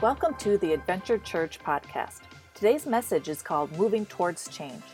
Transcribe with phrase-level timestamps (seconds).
[0.00, 2.20] Welcome to the Adventure Church podcast.
[2.54, 4.84] Today's message is called Moving Towards Change.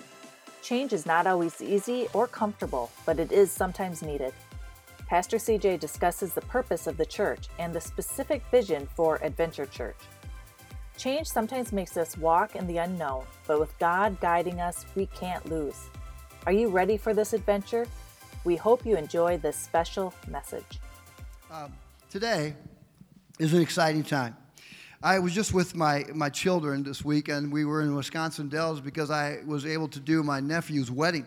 [0.63, 4.33] Change is not always easy or comfortable, but it is sometimes needed.
[5.07, 9.99] Pastor CJ discusses the purpose of the church and the specific vision for Adventure Church.
[10.97, 15.45] Change sometimes makes us walk in the unknown, but with God guiding us, we can't
[15.51, 15.91] lose.
[16.47, 17.87] Are you ready for this adventure?
[18.45, 20.81] We hope you enjoy this special message.
[21.51, 21.75] Um,
[22.09, 22.57] today
[23.39, 24.35] is an exciting time.
[25.05, 28.81] I was just with my, my children this week, and we were in Wisconsin Dells
[28.81, 31.27] because I was able to do my nephew's wedding.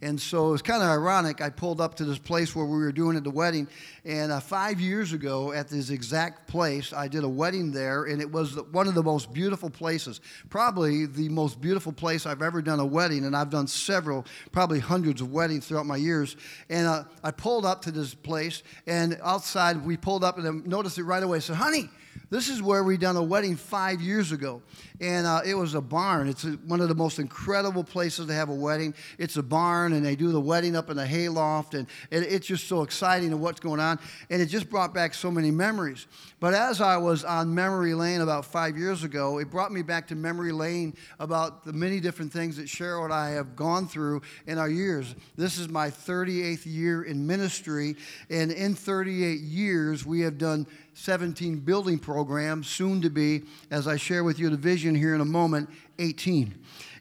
[0.00, 1.40] And so it was kind of ironic.
[1.40, 3.68] I pulled up to this place where we were doing at the wedding,
[4.04, 8.20] and uh, five years ago, at this exact place, I did a wedding there, and
[8.20, 10.20] it was one of the most beautiful places.
[10.50, 14.80] Probably the most beautiful place I've ever done a wedding, and I've done several, probably
[14.80, 16.34] hundreds of weddings throughout my years.
[16.68, 20.68] And uh, I pulled up to this place, and outside we pulled up, and I
[20.68, 21.36] noticed it right away.
[21.36, 21.88] I said, "Honey."
[22.32, 24.62] This is where we done a wedding five years ago,
[25.02, 26.28] and uh, it was a barn.
[26.28, 28.94] It's a, one of the most incredible places to have a wedding.
[29.18, 32.46] It's a barn, and they do the wedding up in the hayloft, and it, it's
[32.46, 33.98] just so exciting and what's going on.
[34.30, 36.06] And it just brought back so many memories.
[36.40, 40.08] But as I was on memory lane about five years ago, it brought me back
[40.08, 44.22] to memory lane about the many different things that Cheryl and I have gone through
[44.46, 45.14] in our years.
[45.36, 47.94] This is my 38th year in ministry,
[48.30, 53.96] and in 38 years, we have done 17 building program, soon to be, as I
[53.96, 56.54] share with you the vision here in a moment, 18.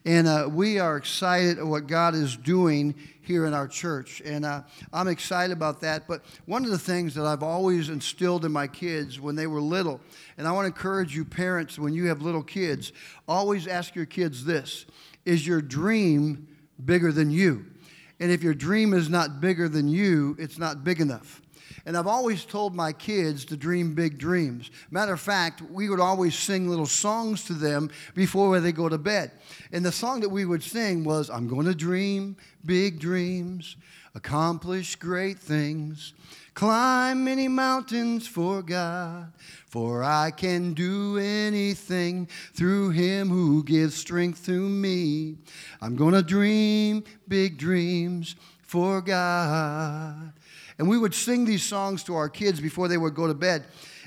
[0.06, 4.22] And uh, we are excited at what God is doing here in our church.
[4.26, 6.08] And uh, I'm excited about that.
[6.08, 9.62] But one of the things that I've always instilled in my kids when they were
[9.62, 10.02] little,
[10.38, 12.94] and I want to encourage you, parents, when you have little kids,
[13.28, 14.86] always ask your kids this
[15.26, 16.48] Is your dream
[16.84, 17.66] bigger than you?
[18.20, 21.41] And if your dream is not bigger than you, it's not big enough.
[21.86, 24.70] And I've always told my kids to dream big dreams.
[24.92, 28.98] Matter of fact, we would always sing little songs to them before they go to
[28.98, 29.32] bed.
[29.72, 33.78] And the song that we would sing was, I'm going to dream big dreams,
[34.14, 36.14] accomplish great things,
[36.54, 39.32] climb many mountains for God,
[39.68, 45.38] for I can do anything through Him who gives strength to me.
[45.82, 50.34] I'm going to dream big dreams for God.
[50.82, 53.66] And we would sing these songs to our kids before they would go to bed.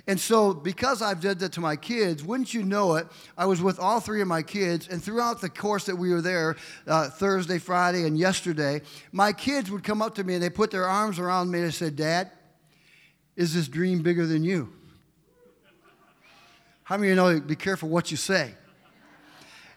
[0.08, 3.06] And so, because I've did that to my kids, wouldn't you know it,
[3.38, 6.20] I was with all three of my kids, and throughout the course that we were
[6.20, 6.56] there,
[6.88, 10.72] uh, Thursday, Friday, and yesterday, my kids would come up to me and they put
[10.72, 12.32] their arms around me and they said, Dad,
[13.36, 14.72] is this dream bigger than you?
[16.82, 18.52] How many of you know, be careful what you say?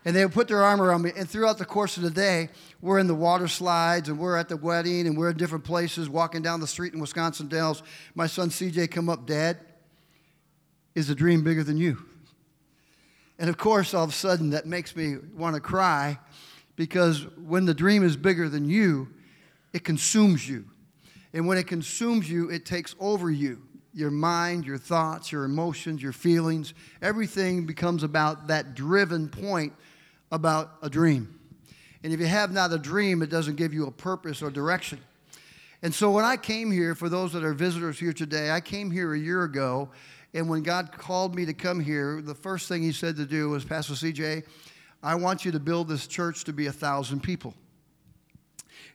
[0.07, 1.11] And they would put their arm around me.
[1.17, 2.47] And throughout the course of the day,
[2.81, 6.07] we're in the water slides and we're at the wedding and we're in different places,
[6.07, 7.83] walking down the street in Wisconsin Dells.
[8.15, 9.57] My son CJ come up, Dad,
[10.95, 12.05] is the dream bigger than you?
[13.37, 16.19] And of course, all of a sudden, that makes me want to cry
[16.77, 19.09] because when the dream is bigger than you,
[19.73, 20.63] it consumes you.
[21.33, 23.61] And when it consumes you, it takes over you.
[23.93, 29.73] Your mind, your thoughts, your emotions, your feelings, everything becomes about that driven point
[30.31, 31.39] about a dream.
[32.03, 34.99] And if you have not a dream, it doesn't give you a purpose or direction.
[35.81, 38.89] And so when I came here, for those that are visitors here today, I came
[38.91, 39.89] here a year ago.
[40.33, 43.49] And when God called me to come here, the first thing He said to do
[43.49, 44.43] was, Pastor CJ,
[45.03, 47.53] I want you to build this church to be a thousand people.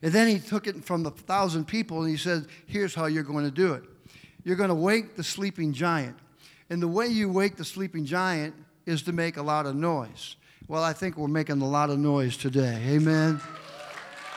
[0.01, 3.23] And then He took it from the thousand people and He said, Here's how you're
[3.23, 3.83] going to do it
[4.43, 6.17] you're going to wake the sleeping giant.
[6.69, 8.55] And the way you wake the sleeping giant
[8.85, 10.35] is to make a lot of noise.
[10.73, 12.81] Well, I think we're making a lot of noise today.
[12.87, 13.39] Amen.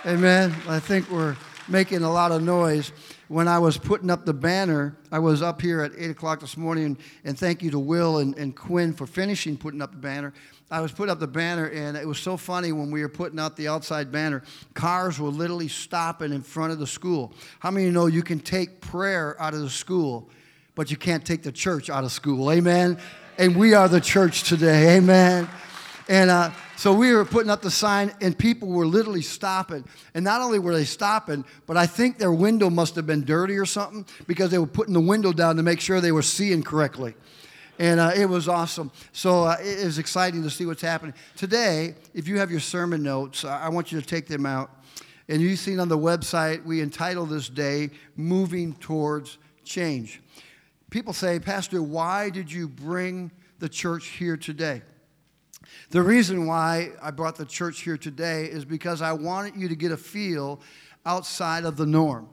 [0.04, 0.54] Amen.
[0.68, 1.34] I think we're
[1.66, 2.92] making a lot of noise.
[3.28, 6.58] When I was putting up the banner, I was up here at 8 o'clock this
[6.58, 10.34] morning, and, thank you to Will and, and Quinn for finishing putting up the banner.
[10.70, 13.40] I was putting up the banner, and it was so funny when we were putting
[13.40, 14.42] out the outside banner.
[14.74, 17.32] Cars were literally stopping in front of the school.
[17.60, 20.28] How many you know you can take prayer out of the school,
[20.74, 22.52] but you can't take the church out of school?
[22.52, 22.98] Amen.
[23.38, 24.98] And we are the church today.
[24.98, 25.48] Amen.
[26.08, 29.84] And uh, so we were putting up the sign, and people were literally stopping.
[30.14, 33.56] And not only were they stopping, but I think their window must have been dirty
[33.56, 36.62] or something because they were putting the window down to make sure they were seeing
[36.62, 37.14] correctly.
[37.78, 38.90] And uh, it was awesome.
[39.12, 41.14] So uh, it is exciting to see what's happening.
[41.34, 44.70] Today, if you have your sermon notes, I want you to take them out.
[45.28, 50.22] And you've seen on the website, we entitle this day, Moving Towards Change.
[50.88, 54.82] People say, Pastor, why did you bring the church here today?
[55.90, 59.76] The reason why I brought the church here today is because I wanted you to
[59.76, 60.60] get a feel
[61.04, 62.28] outside of the norm.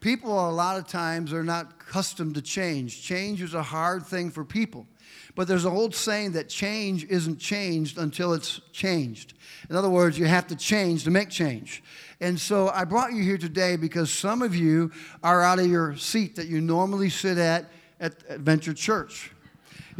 [0.00, 3.02] People, a lot of times, are not accustomed to change.
[3.02, 4.86] Change is a hard thing for people.
[5.34, 9.34] But there's an old saying that change isn't changed until it's changed.
[9.68, 11.82] In other words, you have to change to make change.
[12.20, 14.92] And so I brought you here today because some of you
[15.24, 17.66] are out of your seat that you normally sit at
[17.98, 19.32] at Adventure Church.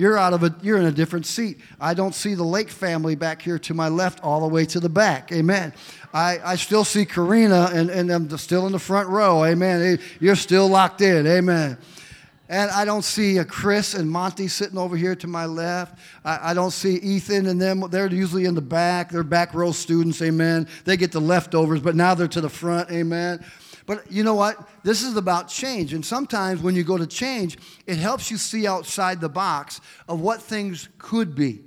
[0.00, 1.60] You're out of a, you're in a different seat.
[1.78, 4.80] I don't see the Lake family back here to my left all the way to
[4.80, 5.30] the back.
[5.30, 5.74] Amen.
[6.14, 9.44] I, I still see Karina and, and I'm still in the front row.
[9.44, 9.98] Amen.
[10.18, 11.26] You're still locked in.
[11.26, 11.76] Amen.
[12.48, 15.98] And I don't see a Chris and Monty sitting over here to my left.
[16.24, 17.84] I, I, don't see Ethan and them.
[17.90, 19.10] They're usually in the back.
[19.10, 20.66] They're back row students, amen.
[20.84, 23.44] They get the leftovers, but now they're to the front, amen.
[23.90, 24.68] But you know what?
[24.84, 25.94] This is about change.
[25.94, 27.58] And sometimes when you go to change,
[27.88, 31.64] it helps you see outside the box of what things could be.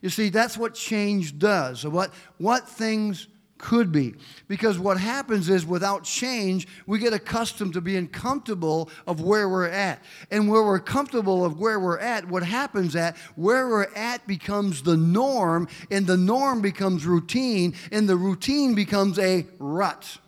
[0.00, 3.26] You see, that's what change does, what, what things
[3.58, 4.14] could be.
[4.46, 9.66] Because what happens is without change, we get accustomed to being comfortable of where we're
[9.66, 10.00] at.
[10.30, 14.82] And where we're comfortable of where we're at, what happens at where we're at becomes
[14.82, 20.18] the norm, and the norm becomes routine, and the routine becomes a rut.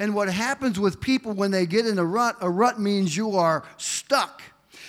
[0.00, 3.36] And what happens with people when they get in a rut, a rut means you
[3.36, 4.42] are stuck.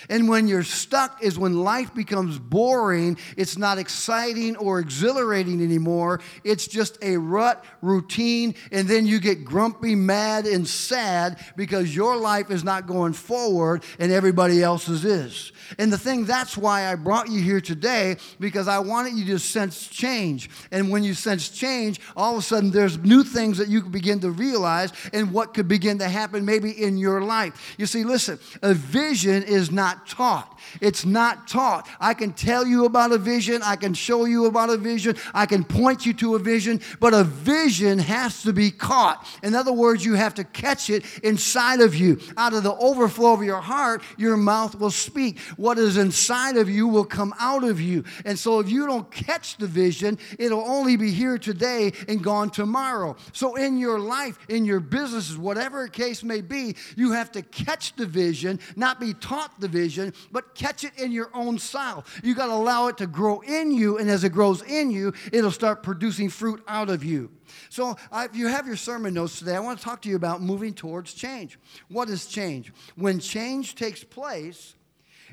[0.08, 3.18] And when you're stuck is when life becomes boring.
[3.36, 6.20] It's not exciting or exhilarating anymore.
[6.44, 8.54] It's just a rut routine.
[8.70, 13.84] And then you get grumpy, mad, and sad because your life is not going forward
[13.98, 15.52] and everybody else's is.
[15.78, 19.38] And the thing, that's why I brought you here today because I wanted you to
[19.38, 20.50] sense change.
[20.70, 23.90] And when you sense change, all of a sudden there's new things that you can
[23.90, 27.74] begin to realize and what could begin to happen maybe in your life.
[27.78, 30.51] You see, listen, a vision is not not taught.
[30.80, 31.88] It's not taught.
[32.00, 35.46] I can tell you about a vision, I can show you about a vision, I
[35.46, 39.26] can point you to a vision, but a vision has to be caught.
[39.42, 42.20] In other words, you have to catch it inside of you.
[42.36, 45.38] Out of the overflow of your heart, your mouth will speak.
[45.56, 48.04] What is inside of you will come out of you.
[48.24, 52.50] And so if you don't catch the vision, it'll only be here today and gone
[52.50, 53.16] tomorrow.
[53.32, 57.94] So in your life, in your businesses, whatever case may be, you have to catch
[57.96, 62.04] the vision, not be taught the vision vision, but catch it in your own style.
[62.22, 65.12] You got to allow it to grow in you, and as it grows in you,
[65.32, 67.30] it'll start producing fruit out of you.
[67.68, 70.16] So, uh, if you have your sermon notes today, I want to talk to you
[70.16, 71.58] about moving towards change.
[71.88, 72.72] What is change?
[72.96, 74.74] When change takes place,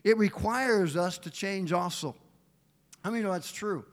[0.03, 2.15] it requires us to change also.
[3.03, 3.85] How many know that's true?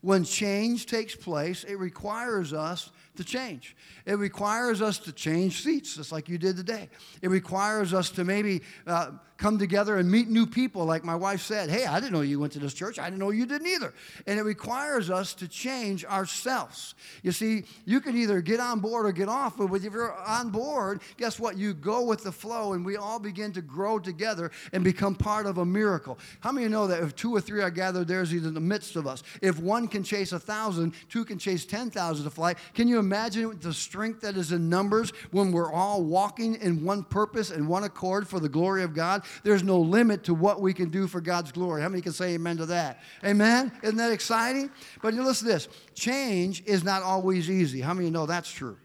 [0.00, 3.74] When change takes place, it requires us to change.
[4.04, 6.90] It requires us to change seats, just like you did today.
[7.22, 11.40] It requires us to maybe uh, come together and meet new people, like my wife
[11.40, 11.70] said.
[11.70, 12.98] Hey, I didn't know you went to this church.
[12.98, 13.92] I didn't know you didn't either.
[14.26, 16.94] And it requires us to change ourselves.
[17.22, 20.50] You see, you can either get on board or get off, but if you're on
[20.50, 21.56] board, guess what?
[21.56, 25.46] You go with the flow, and we all begin to grow together and become part
[25.46, 26.18] of a miracle.
[26.40, 28.96] How many know that if two or three are gathered, there's either in the midst
[28.96, 29.22] of us?
[29.42, 32.54] If one can chase a thousand, two can chase 10,000 to fly.
[32.74, 37.02] Can you imagine the strength that is in numbers when we're all walking in one
[37.02, 39.23] purpose and one accord for the glory of God.
[39.42, 41.82] There's no limit to what we can do for God's glory.
[41.82, 43.00] How many can say amen to that?
[43.24, 43.72] Amen?
[43.82, 44.70] Isn't that exciting?
[45.02, 47.80] But you listen to this change is not always easy.
[47.80, 48.76] How many know that's true?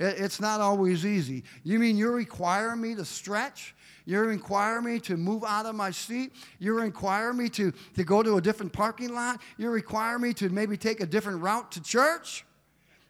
[0.00, 1.44] It's not always easy.
[1.62, 3.74] You mean you're requiring me to stretch?
[4.06, 6.32] You're requiring me to move out of my seat.
[6.58, 9.40] You're requiring me to, to go to a different parking lot.
[9.56, 12.44] You're requiring me to maybe take a different route to church.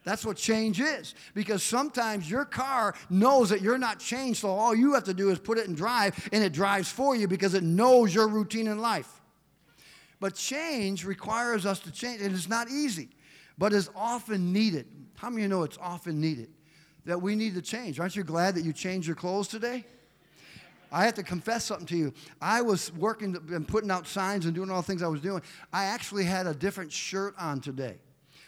[0.05, 1.15] That's what change is.
[1.35, 5.31] Because sometimes your car knows that you're not changed, so all you have to do
[5.31, 8.69] is put it in drive, and it drives for you because it knows your routine
[8.69, 9.23] in life.
[10.21, 13.09] But change requires us to change, and it's not easy,
[13.59, 14.87] but is often needed.
[15.17, 16.49] How many of you know it's often needed?
[17.07, 17.99] That we need to change.
[17.99, 19.85] Aren't you glad that you changed your clothes today?
[20.93, 22.15] I have to confess something to you.
[22.41, 25.43] I was working and putting out signs and doing all the things I was doing.
[25.73, 27.97] I actually had a different shirt on today.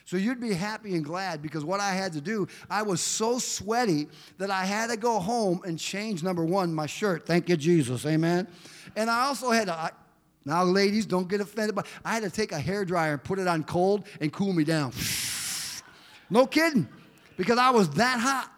[0.07, 3.41] So you'd be happy and glad because what I had to do, I was so
[3.41, 4.07] sweaty
[4.39, 7.27] that I had to go home and change number one, my shirt.
[7.27, 8.07] Thank you, Jesus.
[8.07, 8.47] Amen.
[8.95, 9.75] And I also had to.
[9.75, 9.91] I,
[10.45, 13.41] now, ladies, don't get offended, but I had to take a hair dryer and put
[13.41, 14.93] it on cold and cool me down.
[16.31, 16.89] no kidding,
[17.37, 18.53] because I was that hot.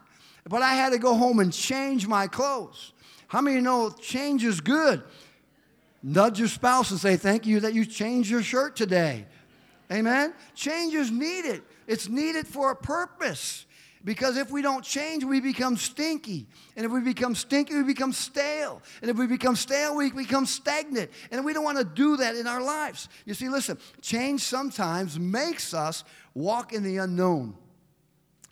[0.44, 2.92] But I had to go home and change my clothes.
[3.26, 5.02] How many know change is good?
[6.02, 9.24] Nudge your spouse and say, Thank you that you changed your shirt today.
[9.90, 10.34] Amen?
[10.54, 11.62] Change is needed.
[11.86, 13.64] It's needed for a purpose.
[14.04, 16.46] Because if we don't change, we become stinky.
[16.76, 18.80] And if we become stinky, we become stale.
[19.02, 21.10] And if we become stale, we become stagnant.
[21.30, 23.08] And we don't want to do that in our lives.
[23.24, 26.04] You see, listen, change sometimes makes us
[26.34, 27.56] walk in the unknown.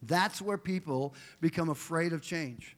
[0.03, 2.77] That's where people become afraid of change.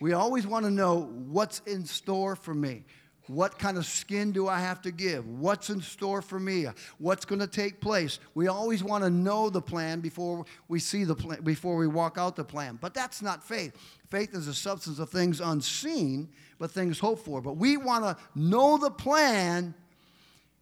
[0.00, 2.84] We always want to know what's in store for me.
[3.30, 5.24] What kind of skin do I have to give?
[5.24, 6.66] What's in store for me?
[6.98, 8.18] What's going to take place?
[8.34, 12.18] We always want to know the plan before we see the plan, before we walk
[12.18, 12.76] out the plan.
[12.80, 13.76] But that's not faith.
[14.10, 17.40] Faith is the substance of things unseen, but things hoped for.
[17.40, 19.74] But we want to know the plan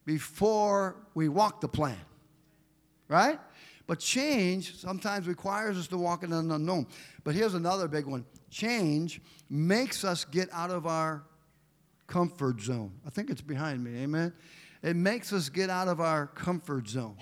[0.05, 1.97] before we walk the plan.
[3.09, 3.41] Right?
[3.87, 6.87] But change sometimes requires us to walk in an unknown.
[7.25, 11.23] But here's another big one change makes us get out of our
[12.09, 12.91] comfort zone.
[13.07, 14.33] I think it's behind me, amen?
[14.83, 17.17] It makes us get out of our comfort zone.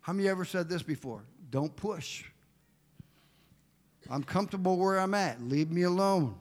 [0.00, 1.24] How many ever said this before?
[1.50, 2.24] Don't push.
[4.08, 5.42] I'm comfortable where I'm at.
[5.42, 6.36] Leave me alone.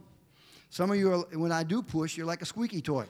[0.69, 3.05] Some of you, are, when I do push, you're like a squeaky toy.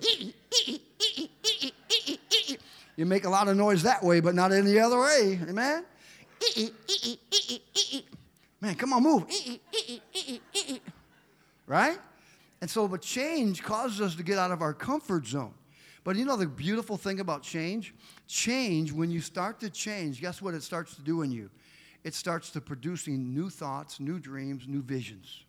[2.95, 5.39] you make a lot of noise that way, but not any other way.
[5.49, 5.83] Amen?
[8.61, 9.25] Man, come on, move.
[11.67, 11.97] Right?
[12.65, 15.53] And so, but change causes us to get out of our comfort zone.
[16.03, 17.93] But you know the beautiful thing about change?
[18.27, 21.51] Change, when you start to change, guess what it starts to do in you?
[22.03, 25.43] It starts to producing new thoughts, new dreams, new visions.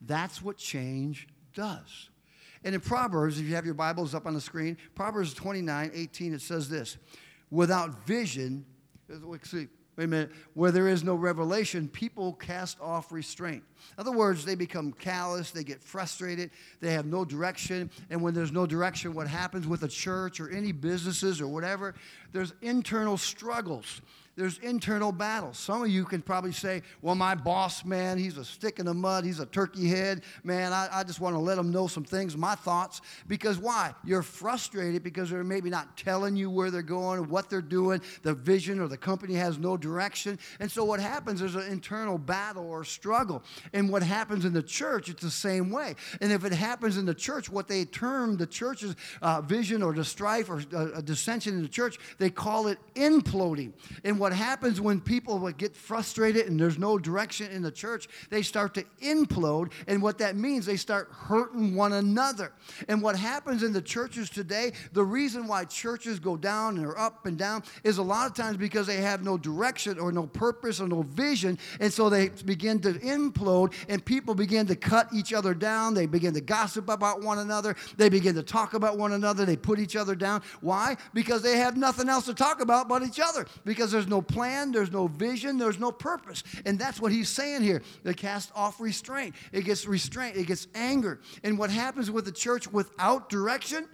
[0.00, 2.08] That's what change does.
[2.64, 6.32] And in Proverbs, if you have your Bibles up on the screen, Proverbs 29, 18,
[6.32, 6.96] it says this
[7.50, 8.64] Without vision,
[9.98, 13.64] wait a minute, where there is no revelation, people cast off restraint.
[13.96, 17.90] In other words, they become callous, they get frustrated, they have no direction.
[18.08, 21.96] And when there's no direction, what happens with a church or any businesses or whatever,
[22.32, 24.00] there's internal struggles
[24.38, 25.58] there's internal battles.
[25.58, 28.94] Some of you can probably say, well, my boss, man, he's a stick in the
[28.94, 29.24] mud.
[29.24, 30.22] He's a turkey head.
[30.44, 33.00] Man, I, I just want to let him know some things, my thoughts.
[33.26, 33.94] Because why?
[34.04, 38.00] You're frustrated because they're maybe not telling you where they're going, or what they're doing,
[38.22, 40.38] the vision or the company has no direction.
[40.60, 43.42] And so what happens is an internal battle or struggle.
[43.72, 45.96] And what happens in the church, it's the same way.
[46.20, 49.92] And if it happens in the church, what they term the church's uh, vision or
[49.92, 53.72] the strife or uh, dissension in the church, they call it imploding.
[54.04, 58.08] And what what happens when people get frustrated and there's no direction in the church,
[58.28, 59.72] they start to implode.
[59.86, 62.52] And what that means, they start hurting one another.
[62.88, 66.98] And what happens in the churches today, the reason why churches go down and are
[66.98, 70.26] up and down is a lot of times because they have no direction or no
[70.26, 71.58] purpose or no vision.
[71.80, 75.94] And so they begin to implode and people begin to cut each other down.
[75.94, 77.76] They begin to gossip about one another.
[77.96, 79.46] They begin to talk about one another.
[79.46, 80.42] They put each other down.
[80.60, 80.98] Why?
[81.14, 83.46] Because they have nothing else to talk about but each other.
[83.64, 86.42] Because there's no no plan, there's no vision, there's no purpose.
[86.66, 87.82] And that's what he's saying here.
[88.02, 89.36] They cast off restraint.
[89.52, 91.20] It gets restraint, it gets anger.
[91.44, 93.88] And what happens with the church without direction?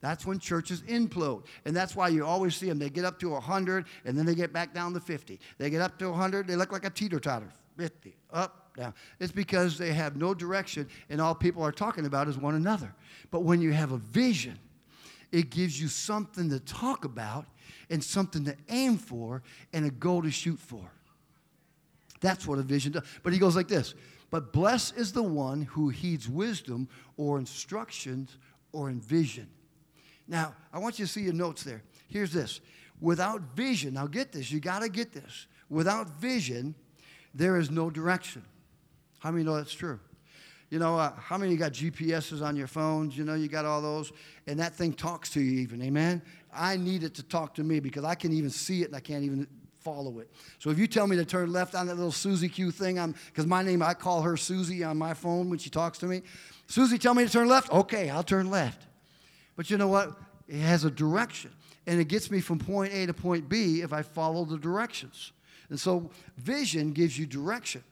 [0.00, 1.46] That's when churches implode.
[1.64, 2.78] And that's why you always see them.
[2.78, 5.40] They get up to 100 and then they get back down to 50.
[5.56, 8.92] They get up to 100, they look like a teeter totter 50, up, down.
[9.20, 12.94] It's because they have no direction and all people are talking about is one another.
[13.30, 14.58] But when you have a vision,
[15.32, 17.46] it gives you something to talk about
[17.90, 20.90] and something to aim for and a goal to shoot for.
[22.20, 23.04] That's what a vision does.
[23.22, 23.94] But he goes like this
[24.30, 28.38] But blessed is the one who heeds wisdom or instructions
[28.72, 29.48] or in vision.
[30.28, 31.82] Now, I want you to see your notes there.
[32.08, 32.60] Here's this
[33.00, 35.46] without vision, now get this, you got to get this.
[35.68, 36.74] Without vision,
[37.34, 38.42] there is no direction.
[39.18, 39.98] How many know that's true?
[40.70, 43.16] You know, uh, how many got GPSs on your phones?
[43.16, 44.12] You know, you got all those,
[44.46, 46.22] and that thing talks to you even, amen?
[46.56, 49.00] I need it to talk to me because I can even see it and I
[49.00, 49.46] can't even
[49.80, 50.28] follow it.
[50.58, 53.14] So if you tell me to turn left on that little Susie Q thing, I'm
[53.26, 56.22] because my name I call her Susie on my phone when she talks to me.
[56.66, 57.72] Susie, tell me to turn left.
[57.72, 58.82] Okay, I'll turn left.
[59.54, 60.16] But you know what?
[60.48, 61.52] It has a direction,
[61.86, 65.32] and it gets me from point A to point B if I follow the directions.
[65.70, 67.82] And so vision gives you direction.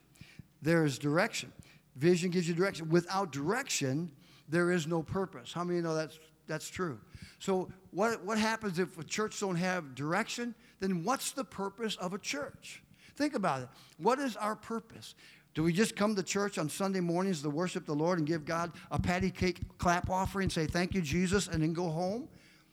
[0.62, 1.52] There is direction.
[1.96, 2.88] Vision gives you direction.
[2.88, 4.10] Without direction,
[4.48, 5.52] there is no purpose.
[5.52, 6.98] How many know that's that's true?
[7.38, 10.54] So what, what happens if a church don't have direction?
[10.80, 12.82] Then what's the purpose of a church?
[13.16, 13.68] Think about it.
[13.98, 15.14] What is our purpose?
[15.54, 18.44] Do we just come to church on Sunday mornings to worship the Lord and give
[18.44, 22.28] God a patty cake clap offering say, Thank you, Jesus, and then go home?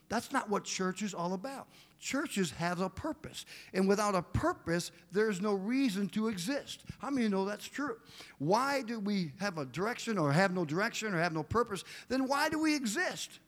[0.10, 1.68] That's not what church is all about.
[2.00, 3.46] Churches have a purpose.
[3.74, 6.84] And without a purpose, there's no reason to exist.
[6.98, 7.98] How many know that's true?
[8.40, 11.84] Why do we have a direction or have no direction or have no purpose?
[12.10, 13.40] Then why do we exist?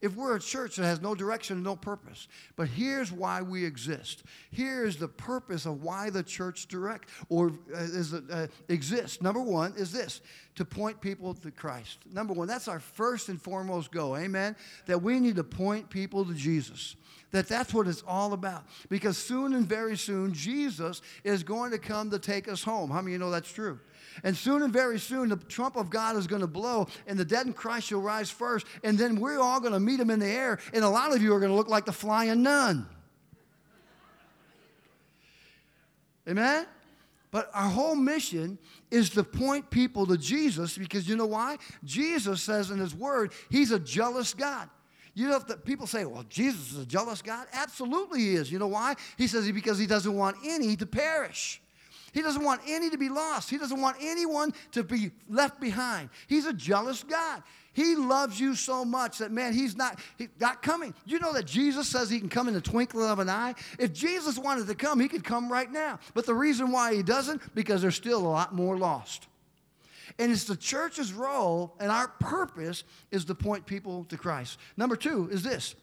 [0.00, 2.28] If we're a church that has no direction and no purpose.
[2.56, 4.22] But here's why we exist.
[4.50, 9.20] Here's the purpose of why the church direct or uh, is, uh, exists.
[9.20, 10.20] Number one is this
[10.58, 12.00] to point people to Christ.
[12.12, 14.16] Number one, that's our first and foremost goal.
[14.16, 14.56] Amen.
[14.86, 16.96] That we need to point people to Jesus.
[17.30, 18.64] that that's what it's all about.
[18.88, 22.90] Because soon and very soon, Jesus is going to come to take us home.
[22.90, 23.78] How many of you know that's true?
[24.24, 27.24] And soon and very soon, the trump of God is going to blow, and the
[27.24, 30.18] dead in Christ shall rise first, and then we're all going to meet him in
[30.18, 32.88] the air, and a lot of you are going to look like the flying nun.
[36.26, 36.66] Amen?
[37.30, 38.58] But our whole mission
[38.90, 41.58] is to point people to Jesus because you know why?
[41.84, 44.70] Jesus says in his word, he's a jealous God.
[45.14, 48.52] You know, if people say, well, Jesus is a jealous God, absolutely he is.
[48.52, 48.94] You know why?
[49.16, 51.60] He says because he doesn't want any to perish.
[52.12, 53.50] He doesn't want any to be lost.
[53.50, 56.08] He doesn't want anyone to be left behind.
[56.26, 57.42] He's a jealous God.
[57.72, 60.94] He loves you so much that, man, he's not, he's not coming.
[61.06, 63.54] You know that Jesus says he can come in the twinkling of an eye?
[63.78, 66.00] If Jesus wanted to come, he could come right now.
[66.14, 69.28] But the reason why he doesn't, because there's still a lot more lost.
[70.18, 74.58] And it's the church's role and our purpose is to point people to Christ.
[74.76, 75.74] Number two is this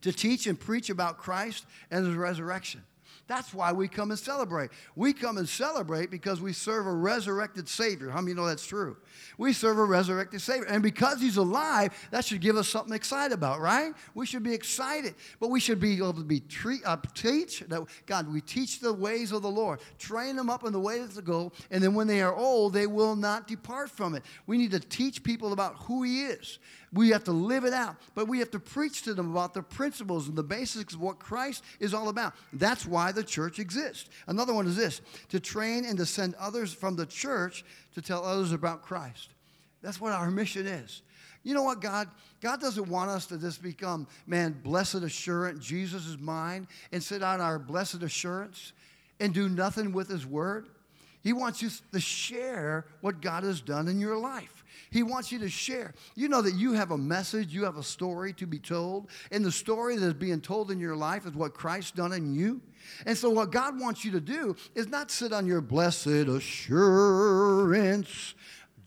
[0.00, 2.82] to teach and preach about Christ and his resurrection.
[3.28, 4.70] That's why we come and celebrate.
[4.96, 8.10] We come and celebrate because we serve a resurrected Savior.
[8.10, 8.96] How many know that's true?
[9.38, 10.66] We serve a resurrected Savior.
[10.66, 13.92] And because He's alive, that should give us something excited about, right?
[14.14, 15.14] We should be excited.
[15.40, 18.92] But we should be able to be treat, uh, teach that God, we teach the
[18.92, 22.06] ways of the Lord, train them up in the ways to go, and then when
[22.06, 24.22] they are old, they will not depart from it.
[24.46, 26.58] We need to teach people about who He is.
[26.92, 29.62] We have to live it out, but we have to preach to them about the
[29.62, 32.34] principles and the basics of what Christ is all about.
[32.52, 34.10] That's why the church exists.
[34.26, 35.00] Another one is this
[35.30, 39.28] to train and to send others from the church to tell others about Christ.
[39.82, 41.02] That's what our mission is.
[41.42, 42.08] You know what, God?
[42.40, 47.22] God doesn't want us to just become, man, blessed assurance, Jesus is mine, and sit
[47.22, 48.72] on our blessed assurance
[49.20, 50.68] and do nothing with His word.
[51.22, 54.64] He wants you to share what God has done in your life.
[54.90, 55.94] He wants you to share.
[56.16, 59.44] You know that you have a message, you have a story to be told, and
[59.44, 62.60] the story that is being told in your life is what Christ done in you.
[63.06, 66.74] And so, what God wants you to do is not sit on your blessed assurance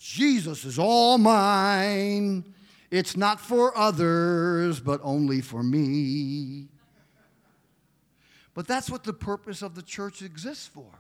[0.05, 2.53] Jesus is all mine.
[2.91, 6.67] It's not for others, but only for me.
[8.53, 10.91] But that's what the purpose of the church exists for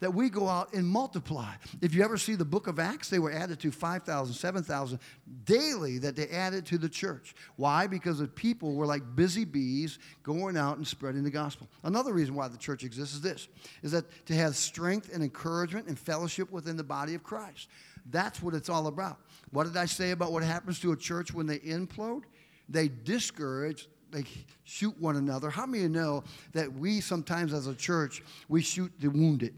[0.00, 1.52] that we go out and multiply.
[1.80, 4.98] If you ever see the book of Acts, they were added to 5,000, 7,000
[5.44, 7.34] daily that they added to the church.
[7.56, 7.86] Why?
[7.86, 11.68] Because the people were like busy bees going out and spreading the gospel.
[11.84, 13.48] Another reason why the church exists is this,
[13.82, 17.68] is that to have strength and encouragement and fellowship within the body of Christ.
[18.10, 19.20] That's what it's all about.
[19.50, 22.22] What did I say about what happens to a church when they implode?
[22.68, 24.24] They discourage they
[24.64, 25.50] shoot one another.
[25.50, 29.54] How many of you know that we sometimes as a church, we shoot the wounded?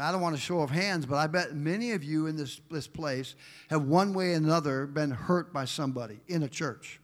[0.00, 2.60] I don't want to show of hands, but I bet many of you in this,
[2.70, 3.34] this place
[3.70, 7.00] have one way or another been hurt by somebody in a church.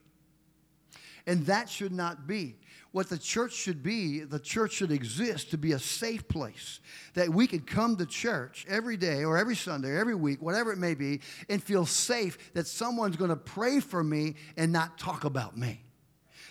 [1.27, 2.57] And that should not be.
[2.93, 6.79] What the church should be, the church should exist to be a safe place
[7.15, 10.73] that we could come to church every day or every Sunday, or every week, whatever
[10.73, 14.97] it may be, and feel safe that someone's going to pray for me and not
[14.97, 15.83] talk about me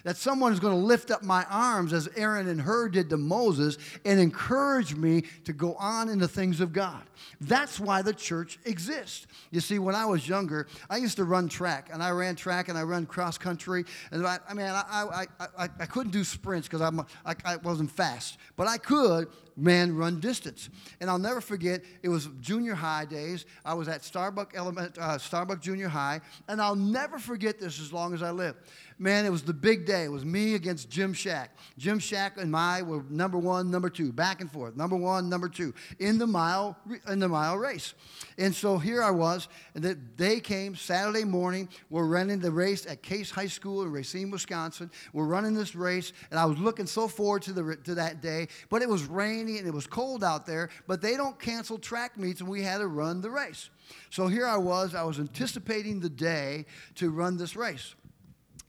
[0.03, 3.17] that someone is going to lift up my arms as Aaron and Hur did to
[3.17, 7.03] Moses and encourage me to go on in the things of God.
[7.39, 9.27] That's why the church exists.
[9.51, 12.69] You see, when I was younger, I used to run track, and I ran track
[12.69, 13.85] and I ran cross country.
[14.11, 17.91] And I, I mean, I, I, I, I couldn't do sprints because I, I wasn't
[17.91, 20.69] fast, but I could man run distance.
[20.99, 23.45] And I'll never forget, it was junior high days.
[23.65, 27.93] I was at Starbuck, Element, uh, Starbuck Junior High, and I'll never forget this as
[27.93, 28.55] long as I live.
[28.99, 30.03] Man, it was the big day.
[30.03, 31.57] It was me against Jim Shack.
[31.77, 35.49] Jim Shack and I were number one, number two, back and forth, number one, number
[35.49, 36.77] two, in the mile
[37.09, 37.93] in the mile race.
[38.37, 41.69] And so here I was, and the day came Saturday morning.
[41.89, 44.91] We're running the race at Case High School in Racine, Wisconsin.
[45.11, 48.47] We're running this race, and I was looking so forward to the to that day.
[48.69, 49.03] But it was
[49.43, 50.69] rainy and it was cold out there.
[50.88, 53.69] But they don't cancel track meets, and we had to run the race.
[54.10, 54.95] So here I was.
[54.95, 57.95] I was anticipating the day to run this race.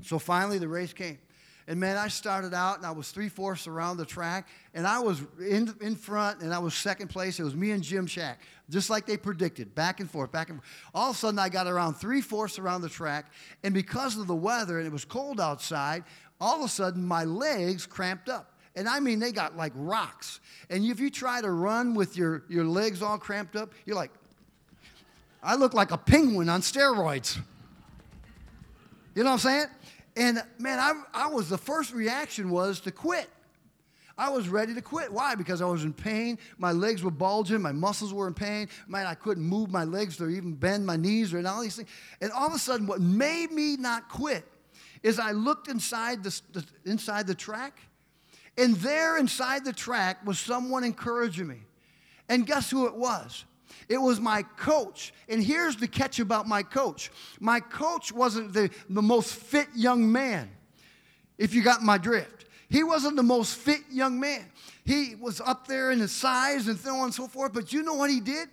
[0.02, 1.18] So finally, the race came.
[1.66, 4.98] And man, I started out and I was three fourths around the track, and I
[4.98, 7.40] was in, in front and I was second place.
[7.40, 10.58] It was me and Jim Shack, just like they predicted, back and forth, back and
[10.58, 10.68] forth.
[10.94, 13.32] All of a sudden, I got around three fourths around the track,
[13.62, 16.04] and because of the weather and it was cold outside,
[16.38, 18.53] all of a sudden my legs cramped up.
[18.76, 20.40] And I mean, they got like rocks.
[20.68, 24.10] And if you try to run with your, your legs all cramped up, you're like,
[25.42, 27.38] I look like a penguin on steroids.
[29.14, 29.66] You know what I'm saying?
[30.16, 33.28] And man, I, I was, the first reaction was to quit.
[34.16, 35.12] I was ready to quit.
[35.12, 35.34] Why?
[35.34, 36.38] Because I was in pain.
[36.56, 37.60] My legs were bulging.
[37.60, 38.68] My muscles were in pain.
[38.86, 41.90] Man, I couldn't move my legs or even bend my knees or all these things.
[42.20, 44.44] And all of a sudden, what made me not quit
[45.02, 47.80] is I looked inside the, the, inside the track,
[48.56, 51.62] and there inside the track was someone encouraging me.
[52.28, 53.44] And guess who it was?
[53.88, 55.12] It was my coach.
[55.28, 60.10] And here's the catch about my coach my coach wasn't the, the most fit young
[60.10, 60.50] man,
[61.38, 62.46] if you got my drift.
[62.70, 64.44] He wasn't the most fit young man.
[64.84, 67.52] He was up there in his size and so on and so forth.
[67.52, 68.48] But you know what he did?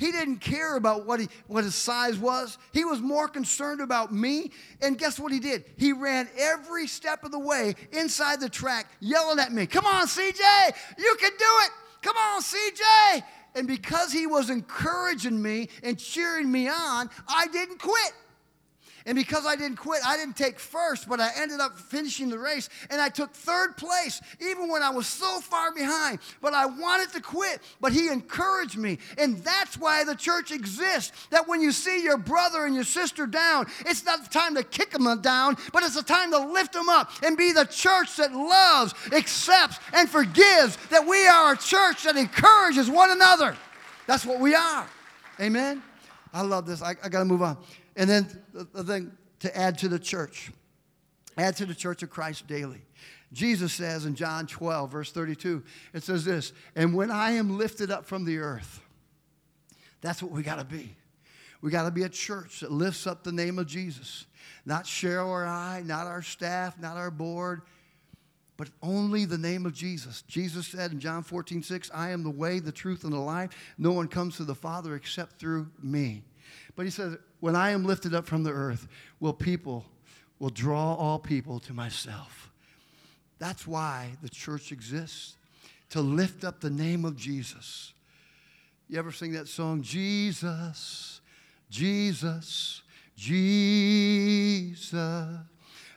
[0.00, 2.56] He didn't care about what, he, what his size was.
[2.72, 4.50] He was more concerned about me.
[4.80, 5.62] And guess what he did?
[5.76, 10.06] He ran every step of the way inside the track, yelling at me, Come on,
[10.06, 11.70] CJ, you can do it.
[12.00, 13.22] Come on, CJ.
[13.54, 18.12] And because he was encouraging me and cheering me on, I didn't quit.
[19.10, 22.38] And because I didn't quit, I didn't take first, but I ended up finishing the
[22.38, 26.20] race and I took third place, even when I was so far behind.
[26.40, 29.00] But I wanted to quit, but he encouraged me.
[29.18, 31.10] And that's why the church exists.
[31.30, 34.62] That when you see your brother and your sister down, it's not the time to
[34.62, 38.14] kick them down, but it's the time to lift them up and be the church
[38.14, 40.76] that loves, accepts, and forgives.
[40.90, 43.56] That we are a church that encourages one another.
[44.06, 44.86] That's what we are.
[45.40, 45.82] Amen.
[46.32, 46.80] I love this.
[46.80, 47.58] I, I got to move on.
[48.00, 48.26] And then
[48.72, 50.50] the thing to add to the church,
[51.36, 52.80] add to the church of Christ daily.
[53.30, 57.90] Jesus says in John 12, verse 32, it says this, and when I am lifted
[57.90, 58.80] up from the earth,
[60.00, 60.96] that's what we got to be.
[61.60, 64.24] We got to be a church that lifts up the name of Jesus.
[64.64, 67.60] Not Cheryl or I, not our staff, not our board,
[68.56, 70.22] but only the name of Jesus.
[70.22, 73.50] Jesus said in John 14, 6, I am the way, the truth, and the life.
[73.76, 76.22] No one comes to the Father except through me.
[76.76, 79.84] But he says, when I am lifted up from the earth, will people,
[80.38, 82.50] will draw all people to myself.
[83.38, 85.36] That's why the church exists,
[85.90, 87.92] to lift up the name of Jesus.
[88.88, 91.20] You ever sing that song, Jesus,
[91.70, 92.82] Jesus,
[93.16, 94.86] Jesus?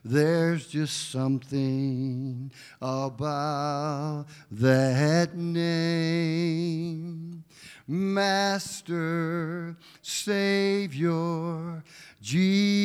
[0.06, 6.64] There's just something about that name.
[7.88, 11.84] Master, Savior,
[12.22, 12.80] Jesus,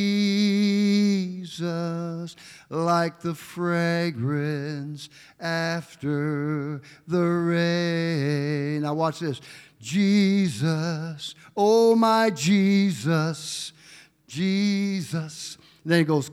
[2.68, 5.08] like the fragrance
[5.38, 8.82] after the rain.
[8.82, 9.40] Now, watch this.
[9.80, 13.72] Jesus, oh my Jesus,
[14.26, 15.56] Jesus.
[15.84, 16.32] then it goes,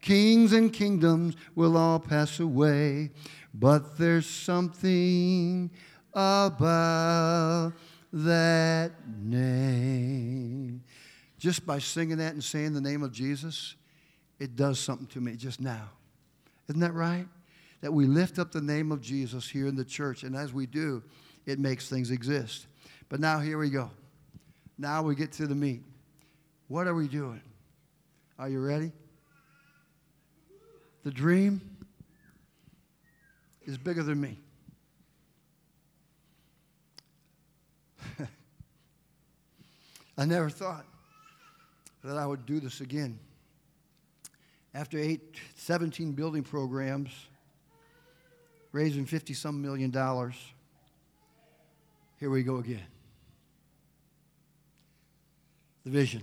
[0.00, 3.12] Kings and kingdoms will all pass away,
[3.54, 5.70] but there's something
[6.12, 7.72] about
[8.12, 10.82] that name.
[11.38, 13.74] Just by singing that and saying the name of Jesus,
[14.38, 15.88] it does something to me just now.
[16.68, 17.26] Isn't that right?
[17.80, 20.66] That we lift up the name of Jesus here in the church, and as we
[20.66, 21.02] do,
[21.46, 22.66] it makes things exist.
[23.08, 23.90] But now here we go.
[24.78, 25.82] Now we get to the meat.
[26.68, 27.42] What are we doing?
[28.38, 28.92] Are you ready?
[31.04, 31.60] The dream
[33.64, 34.38] is bigger than me.
[40.18, 40.84] I never thought
[42.04, 43.18] that I would do this again.
[44.74, 47.10] After eight, 17 building programs,
[48.72, 50.34] raising 50 some million dollars,
[52.18, 52.82] here we go again.
[55.84, 56.22] The vision.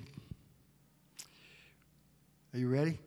[2.53, 2.97] Are you ready?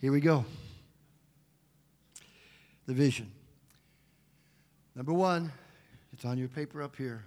[0.00, 0.44] Here we go.
[2.90, 3.30] The vision.
[4.96, 5.52] Number one,
[6.12, 7.24] it's on your paper up here.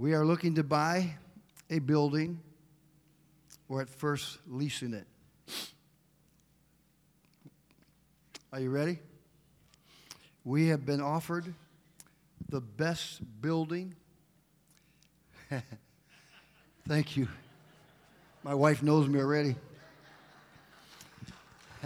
[0.00, 1.14] We are looking to buy
[1.70, 2.40] a building
[3.68, 5.06] or at first leasing it.
[8.52, 8.98] Are you ready?
[10.44, 11.54] We have been offered
[12.48, 13.94] the best building.
[16.88, 17.28] Thank you.
[18.42, 19.54] My wife knows me already.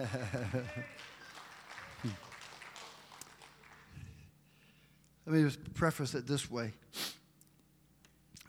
[5.27, 6.75] Let me just preface it this way.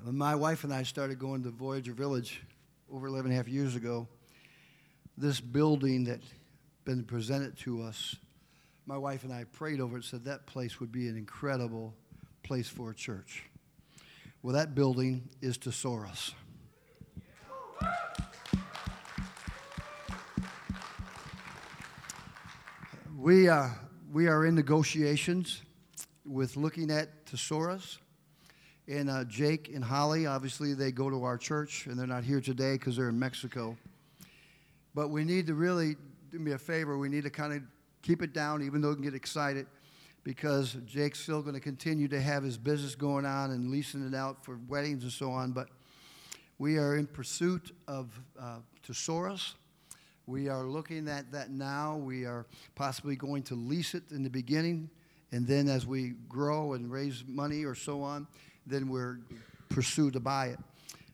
[0.04, 2.42] When my wife and I started going to Voyager Village
[2.92, 4.10] over 11 and a half years ago,
[5.18, 6.20] this building that
[6.84, 8.18] been presented to us,
[8.86, 11.94] my wife and I prayed over it, said that place would be an incredible
[12.44, 13.44] place for a church.
[14.44, 16.34] Well, that building is Tesoros.
[23.18, 23.70] We, uh,
[24.12, 25.62] we are in negotiations
[26.26, 27.98] with looking at Tesoros.
[28.88, 32.42] And uh, Jake and Holly, obviously, they go to our church, and they're not here
[32.42, 33.76] today because they're in Mexico.
[34.94, 35.96] But we need to really
[36.32, 36.98] do me a favor.
[36.98, 37.64] We need to kind of
[38.02, 39.66] keep it down, even though we can get excited,
[40.24, 44.16] because Jake's still going to continue to have his business going on and leasing it
[44.16, 45.52] out for weddings and so on.
[45.52, 45.70] But
[46.60, 49.54] we are in pursuit of uh, Tesoros.
[50.28, 51.98] We are looking at that now.
[51.98, 54.90] We are possibly going to lease it in the beginning,
[55.36, 58.26] and then as we grow and raise money or so on,
[58.66, 59.20] then we're
[59.68, 60.60] pursue to buy it.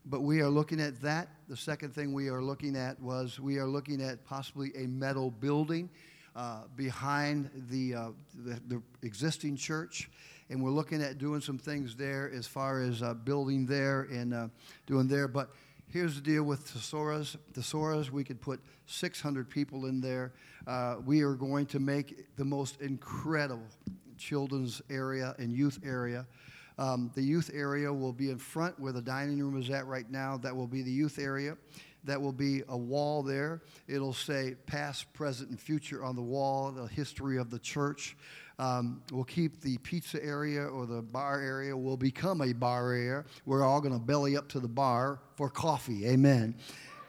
[0.05, 1.29] But we are looking at that.
[1.49, 5.31] The second thing we are looking at was we are looking at possibly a metal
[5.31, 5.89] building
[6.35, 8.09] uh, behind the, uh,
[8.45, 10.07] the, the, existing church.
[10.51, 14.35] And we're looking at doing some things there as far as uh, building there and
[14.35, 14.47] uh,
[14.85, 15.27] doing there.
[15.27, 15.49] But
[15.87, 17.37] here's the deal with Tesoros.
[17.53, 20.33] Tesoros, we could put 600 people in there.
[20.67, 23.65] Uh, we are going to make the most incredible
[24.21, 26.25] children's area and youth area.
[26.77, 30.09] Um, the youth area will be in front where the dining room is at right
[30.09, 30.37] now.
[30.37, 31.57] That will be the youth area.
[32.03, 33.61] That will be a wall there.
[33.87, 38.15] It'll say past, present, and future on the wall, the history of the church.
[38.57, 43.25] Um, we'll keep the pizza area or the bar area will become a bar area.
[43.45, 46.07] We're all going to belly up to the bar for coffee.
[46.07, 46.55] Amen.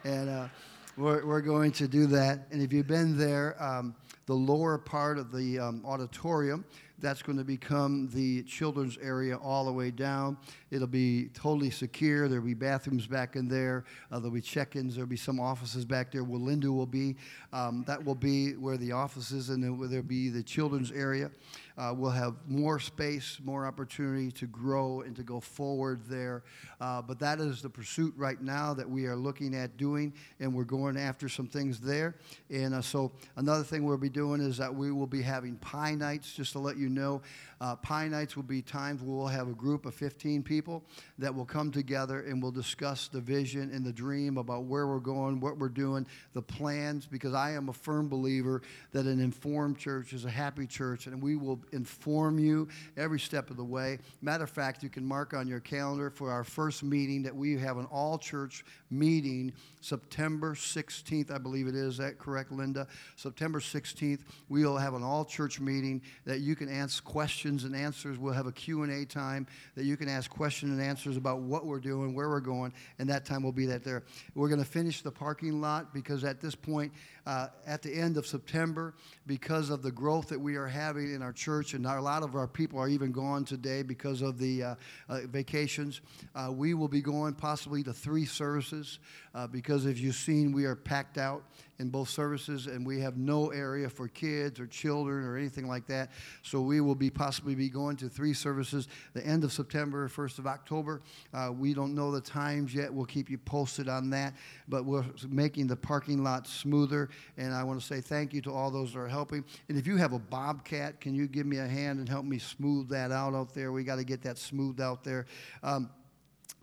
[0.04, 0.48] And uh,
[0.96, 2.48] we're, we're going to do that.
[2.50, 3.94] And if you've been there, um,
[4.26, 6.64] the lower part of the um, auditorium,
[7.02, 10.38] that's going to become the children's area all the way down.
[10.70, 12.28] It'll be totally secure.
[12.28, 13.84] There'll be bathrooms back in there.
[14.10, 14.94] Uh, there'll be check-ins.
[14.94, 17.16] There'll be some offices back there where Linda will be.
[17.52, 21.30] Um, that will be where the offices and there'll be the children's area.
[21.78, 26.42] Uh, we'll have more space, more opportunity to grow and to go forward there.
[26.80, 30.52] Uh, but that is the pursuit right now that we are looking at doing, and
[30.54, 32.16] we're going after some things there.
[32.50, 35.94] And uh, so another thing we'll be doing is that we will be having pie
[35.94, 37.22] nights, just to let you know.
[37.62, 40.82] Uh, pie nights will be times where we'll have a group of 15 people
[41.16, 44.98] that will come together and we'll discuss the vision and the dream about where we're
[44.98, 49.78] going, what we're doing, the plans, because I am a firm believer that an informed
[49.78, 54.00] church is a happy church, and we will inform you every step of the way.
[54.22, 57.56] Matter of fact, you can mark on your calendar for our first meeting that we
[57.58, 61.92] have an all church meeting September 16th, I believe it is.
[61.92, 62.88] Is that correct, Linda?
[63.14, 67.76] September 16th, we'll have an all church meeting that you can ask questions questions and
[67.76, 68.18] answers.
[68.18, 71.80] We'll have a Q&A time that you can ask questions and answers about what we're
[71.80, 74.04] doing, where we're going, and that time will be that there.
[74.34, 76.94] We're going to finish the parking lot because at this point,
[77.26, 78.94] uh, at the end of September,
[79.26, 82.34] because of the growth that we are having in our church, and a lot of
[82.34, 84.74] our people are even gone today because of the uh,
[85.08, 86.00] uh, vacations,
[86.34, 88.98] uh, we will be going possibly to three services
[89.34, 91.44] uh, because as you've seen, we are packed out
[91.78, 95.86] in both services, and we have no area for kids or children or anything like
[95.86, 96.10] that.
[96.42, 100.38] So we will be possibly be going to three services the end of September, 1st
[100.38, 101.02] of October.
[101.34, 102.92] Uh, we don't know the times yet.
[102.92, 104.34] We'll keep you posted on that,
[104.68, 107.08] but we're making the parking lot smoother.
[107.36, 109.44] And I want to say thank you to all those that are helping.
[109.68, 112.38] And if you have a Bobcat, can you give me a hand and help me
[112.38, 113.72] smooth that out out there?
[113.72, 115.26] We got to get that smoothed out there.
[115.62, 115.90] Um,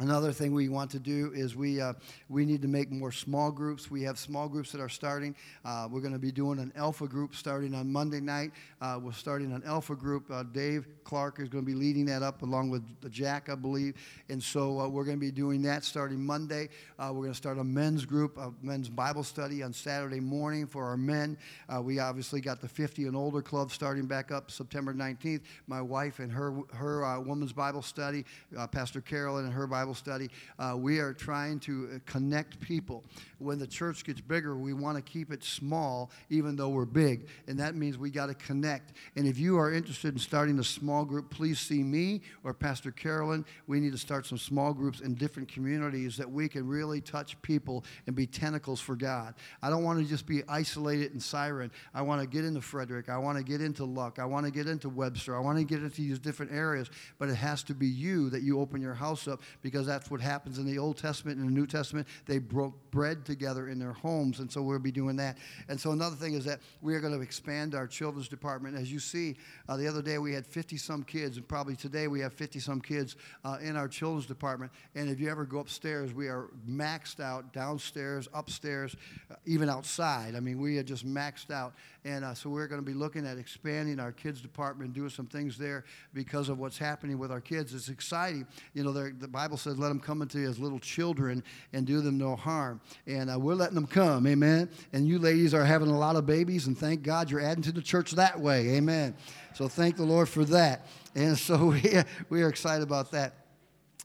[0.02, 1.92] Another thing we want to do is we, uh,
[2.30, 3.92] we need to make more small groups.
[3.92, 5.36] We have small groups that are starting.
[5.66, 8.52] Uh, we're going to be doing an alpha group starting on Monday night.
[8.80, 10.32] Uh, we're starting an alpha group.
[10.32, 12.82] Uh, Dave Clark is going to be leading that up along with
[13.12, 13.96] Jack, I believe.
[14.30, 16.70] And so uh, we're going to be doing that starting Monday.
[16.98, 20.66] Uh, we're going to start a men's group, a men's Bible study on Saturday morning
[20.66, 21.38] for our men.
[21.82, 25.42] we obviously got the 50 and older club starting back up September 19th.
[25.68, 28.24] My wife and her, her women's Bible study,
[28.72, 30.30] Pastor Carolyn and her Bible Bible study.
[30.60, 33.04] Uh, we are trying to uh, connect people.
[33.40, 37.28] When the church gets bigger, we want to keep it small, even though we're big.
[37.48, 38.94] And that means we got to connect.
[39.16, 42.92] And if you are interested in starting a small group, please see me or Pastor
[42.92, 43.46] Carolyn.
[43.66, 47.42] We need to start some small groups in different communities that we can really touch
[47.42, 49.34] people and be tentacles for God.
[49.64, 51.72] I don't want to just be isolated in Siren.
[51.96, 53.10] I want to get into Frederic.
[53.10, 54.20] I want to get into Luck.
[54.20, 55.36] I want to get into Webster.
[55.36, 56.92] I want to get into these different areas.
[57.18, 60.12] But it has to be you that you open your house up because because that's
[60.12, 62.06] what happens in the Old Testament and the New Testament.
[62.26, 65.38] They broke bread together in their homes, and so we'll be doing that.
[65.70, 68.76] And so another thing is that we are going to expand our children's department.
[68.76, 69.38] As you see,
[69.70, 72.60] uh, the other day we had 50 some kids, and probably today we have 50
[72.60, 73.16] some kids
[73.46, 74.70] uh, in our children's department.
[74.96, 78.98] And if you ever go upstairs, we are maxed out downstairs, upstairs,
[79.32, 80.36] uh, even outside.
[80.36, 81.74] I mean, we are just maxed out.
[82.06, 85.26] And uh, so we're going to be looking at expanding our kids department, doing some
[85.26, 85.84] things there
[86.14, 87.74] because of what's happening with our kids.
[87.74, 88.48] It's exciting.
[88.74, 92.00] You know, the Bible says, let them come unto you as little children and do
[92.00, 92.80] them no harm.
[93.06, 94.28] And uh, we're letting them come.
[94.28, 94.70] Amen.
[94.94, 97.72] And you ladies are having a lot of babies, and thank God you're adding to
[97.74, 98.70] the church that way.
[98.76, 99.16] Amen.
[99.54, 100.88] So thank the Lord for that.
[101.16, 101.96] And so we,
[102.30, 103.34] we are excited about that.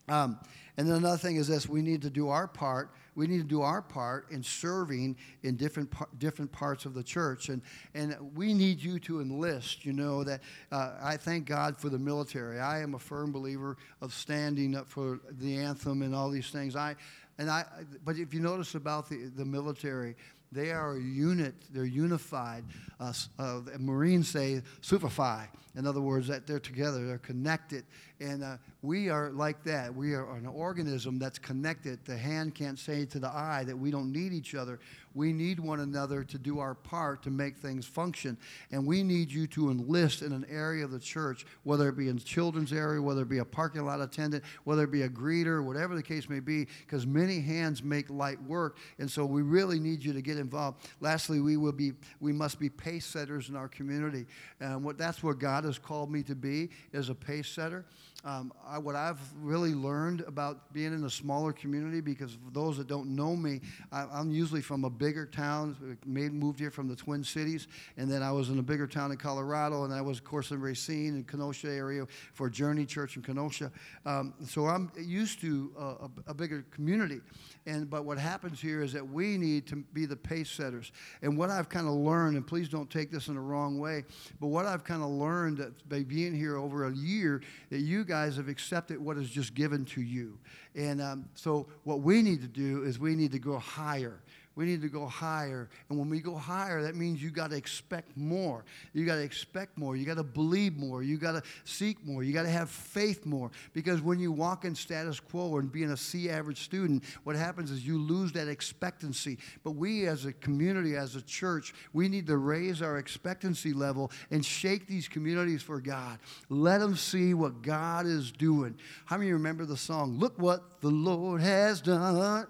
[0.09, 0.38] Um,
[0.76, 2.90] And then another thing is this we need to do our part.
[3.14, 7.48] We need to do our part in serving in different, different parts of the church.
[7.48, 7.62] And,
[7.94, 9.85] and we need you to enlist.
[9.85, 10.40] You know, that
[10.72, 12.61] uh, I thank God for the military.
[12.61, 16.77] I am a firm believer of standing up for the anthem and all these things.
[16.77, 16.96] I,
[17.38, 17.64] and I,
[18.05, 20.16] but if you notice about the, the military,
[20.53, 21.55] they are a unit.
[21.72, 22.64] They're unified.
[23.00, 25.48] Uh, uh, Marines say Semper Fi.
[25.77, 27.05] In other words, that they're together.
[27.05, 27.85] They're connected.
[28.20, 29.92] And uh, we are like that.
[29.94, 32.05] We are an organism that's connected.
[32.05, 34.79] The hand can't say to the eye that we don't need each other.
[35.14, 38.37] We need one another to do our part to make things function.
[38.70, 42.09] And we need you to enlist in an area of the church, whether it be
[42.09, 45.64] in children's area, whether it be a parking lot attendant, whether it be a greeter,
[45.64, 48.79] whatever the case may be, because many hands make light work.
[48.98, 50.88] And so we really need you to get involved.
[51.00, 54.27] Lastly, we will be we must be pace setters in our community.
[54.61, 57.85] And what that's what God has called me to be is a pace setter.
[58.24, 62.78] Um, I, what I've really learned about being in a smaller community, because for those
[62.78, 63.60] that don't know me,
[63.92, 68.10] I, am usually from a bigger town, made, moved here from the Twin Cities, and
[68.10, 70.60] then I was in a bigger town in Colorado, and I was, of course, in
[70.60, 73.70] Racine and Kenosha area for Journey Church in Kenosha.
[74.06, 77.20] Um, so I'm used to a, a bigger community.
[77.66, 80.92] And, but what happens here is that we need to be the pace setters.
[81.22, 84.04] And what I've kind of learned, and please don't take this in the wrong way,
[84.40, 88.04] but what I've kind of learned that by being here over a year, that you
[88.04, 90.38] guys have accepted what is just given to you.
[90.74, 94.22] And um, so what we need to do is we need to go higher.
[94.57, 95.69] We need to go higher.
[95.88, 98.64] And when we go higher, that means you got to expect more.
[98.93, 99.97] You got to expect more.
[99.97, 101.03] You got to believe more.
[101.03, 102.23] You got to seek more.
[102.23, 103.51] You got to have faith more.
[103.73, 107.73] Because when you walk in status quo and being a C average student, what happens
[107.73, 109.38] is you lose that expectancy.
[109.64, 114.12] But we as a community, as a church, we need to raise our expectancy level
[114.31, 116.19] and shake these communities for God.
[116.49, 118.79] Let them see what God is doing.
[119.05, 122.47] How many remember the song, Look What the Lord Has Done?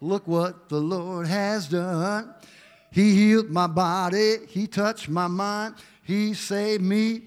[0.00, 2.34] Look what the Lord has done.
[2.90, 7.22] He healed my body, He touched my mind, He saved me.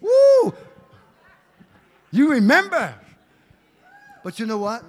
[0.00, 0.54] Woo!
[2.10, 2.94] You remember.
[4.24, 4.82] But you know what?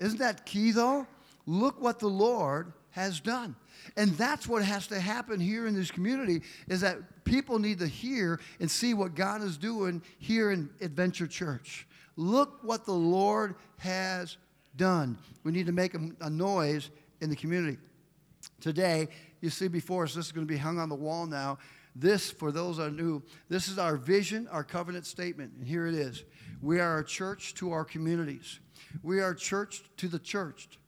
[0.00, 1.06] Isn't that key though?
[1.46, 3.56] Look what the Lord has done.
[3.96, 7.86] And that's what has to happen here in this community is that people need to
[7.86, 11.86] hear and see what God is doing here in Adventure Church.
[12.16, 14.36] Look what the Lord has
[14.78, 15.18] done.
[15.44, 16.88] We need to make a, a noise
[17.20, 17.76] in the community.
[18.60, 19.08] Today,
[19.42, 21.58] you see before us, this is going to be hung on the wall now.
[21.94, 25.52] This, for those that are new, this is our vision, our covenant statement.
[25.58, 26.24] And here it is
[26.62, 28.60] We are a church to our communities,
[29.02, 30.78] we are a church to the churched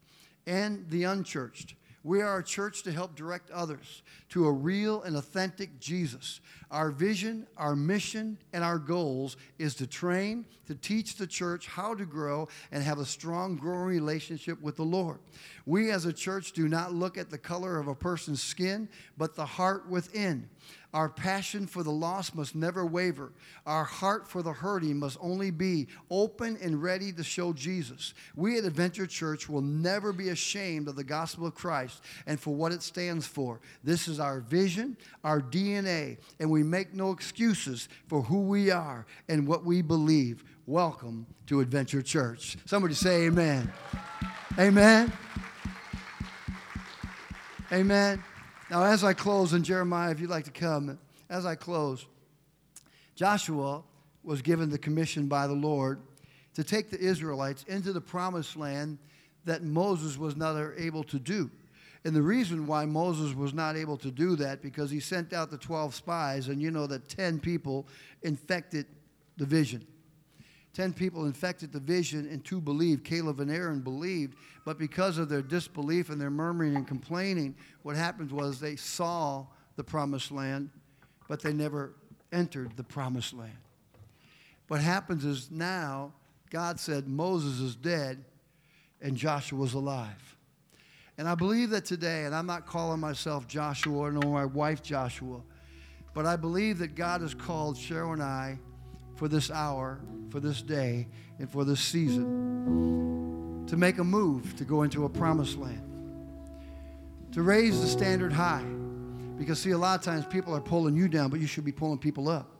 [0.46, 1.74] and the unchurched.
[2.02, 6.40] We are a church to help direct others to a real and authentic Jesus.
[6.70, 11.94] Our vision, our mission, and our goals is to train, to teach the church how
[11.94, 15.18] to grow and have a strong, growing relationship with the Lord.
[15.66, 19.34] We as a church do not look at the color of a person's skin, but
[19.34, 20.48] the heart within.
[20.92, 23.30] Our passion for the lost must never waver.
[23.64, 28.12] Our heart for the hurting must only be open and ready to show Jesus.
[28.34, 32.54] We at Adventure Church will never be ashamed of the gospel of Christ and for
[32.54, 33.60] what it stands for.
[33.84, 39.06] This is our vision, our DNA, and we make no excuses for who we are
[39.28, 40.44] and what we believe.
[40.66, 42.56] Welcome to Adventure Church.
[42.64, 43.72] Somebody say amen.
[44.58, 45.12] Amen.
[47.72, 48.22] Amen.
[48.70, 52.06] Now, as I close, and Jeremiah, if you'd like to come, as I close,
[53.14, 53.82] Joshua
[54.22, 56.00] was given the commission by the Lord
[56.54, 58.98] to take the Israelites into the promised land
[59.44, 61.50] that Moses was not able to do.
[62.04, 65.50] And the reason why Moses was not able to do that because he sent out
[65.50, 67.86] the 12 spies and you know that 10 people
[68.22, 68.86] infected
[69.36, 69.86] the vision.
[70.72, 73.04] 10 people infected the vision and two believed.
[73.04, 77.96] Caleb and Aaron believed, but because of their disbelief and their murmuring and complaining, what
[77.96, 79.44] happened was they saw
[79.76, 80.70] the promised land,
[81.28, 81.94] but they never
[82.32, 83.58] entered the promised land.
[84.68, 86.12] What happens is now
[86.50, 88.24] God said Moses is dead
[89.00, 90.36] and Joshua is alive.
[91.20, 95.42] And I believe that today, and I'm not calling myself Joshua nor my wife Joshua,
[96.14, 98.58] but I believe that God has called Cheryl and I
[99.16, 104.64] for this hour, for this day, and for this season to make a move to
[104.64, 105.82] go into a promised land,
[107.32, 108.64] to raise the standard high.
[109.36, 111.72] Because, see, a lot of times people are pulling you down, but you should be
[111.72, 112.50] pulling people up.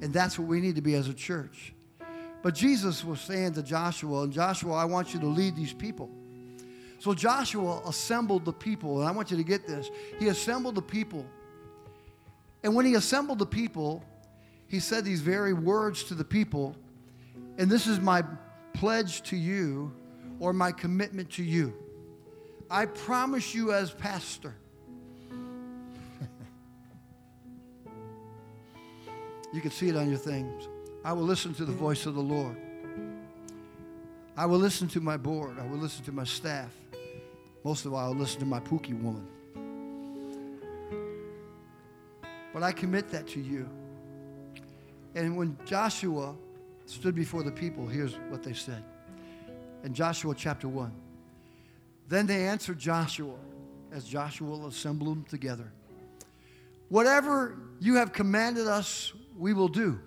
[0.00, 1.72] And that's what we need to be as a church.
[2.42, 6.10] But Jesus was saying to Joshua, and Joshua, I want you to lead these people.
[7.02, 9.90] So Joshua assembled the people, and I want you to get this.
[10.20, 11.26] He assembled the people.
[12.62, 14.04] And when he assembled the people,
[14.68, 16.76] he said these very words to the people.
[17.58, 18.22] And this is my
[18.72, 19.92] pledge to you
[20.38, 21.74] or my commitment to you.
[22.70, 24.54] I promise you, as pastor,
[29.52, 30.68] you can see it on your things.
[31.04, 32.56] I will listen to the voice of the Lord.
[34.36, 35.58] I will listen to my board.
[35.58, 36.72] I will listen to my staff.
[37.64, 39.26] Most of all, I listen to my Pookie woman.
[42.52, 43.68] But I commit that to you.
[45.14, 46.34] And when Joshua
[46.86, 48.82] stood before the people, here's what they said.
[49.84, 50.92] In Joshua chapter 1.
[52.08, 53.36] Then they answered Joshua
[53.92, 55.72] as Joshua assembled them together.
[56.88, 59.98] Whatever you have commanded us, we will do.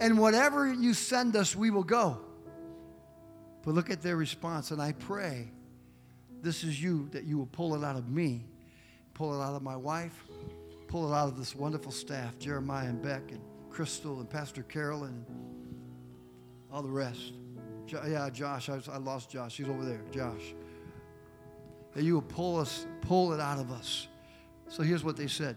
[0.00, 2.20] And whatever you send us, we will go.
[3.62, 4.70] But look at their response.
[4.70, 5.50] And I pray
[6.42, 8.46] this is you, that you will pull it out of me,
[9.14, 10.24] pull it out of my wife,
[10.88, 15.24] pull it out of this wonderful staff, Jeremiah and Beck and Crystal and Pastor Carolyn
[15.28, 15.80] and
[16.72, 17.32] all the rest.
[17.86, 19.56] Jo- yeah, Josh, I, was, I lost Josh.
[19.56, 20.54] He's over there, Josh.
[21.94, 24.06] That you will pull us, pull it out of us.
[24.68, 25.56] So here's what they said.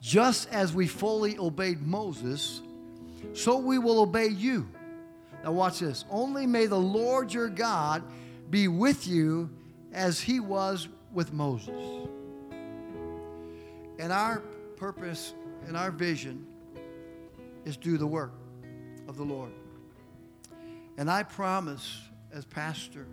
[0.00, 2.60] Just as we fully obeyed Moses,
[3.34, 4.68] so we will obey you.
[5.44, 6.04] Now watch this.
[6.10, 8.02] Only may the Lord your God
[8.52, 9.48] be with you
[9.94, 12.06] as he was with Moses.
[13.98, 14.40] And our
[14.76, 15.32] purpose
[15.66, 16.46] and our vision
[17.64, 18.34] is do the work
[19.08, 19.52] of the Lord.
[20.98, 23.06] And I promise as pastor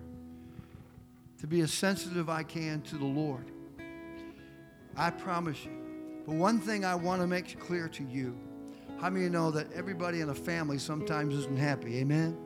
[1.39, 3.45] to be as sensitive I can to the Lord.
[4.97, 5.71] I promise you.
[6.25, 8.37] But one thing I want to make clear to you
[8.99, 11.99] how many you know that everybody in a family sometimes isn't happy?
[11.99, 12.37] Amen?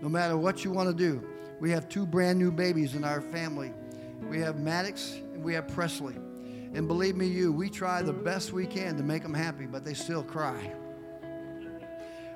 [0.00, 1.26] No matter what you want to do.
[1.62, 3.72] We have two brand new babies in our family.
[4.28, 6.16] We have Maddox and we have Presley.
[6.74, 9.84] And believe me, you, we try the best we can to make them happy, but
[9.84, 10.74] they still cry.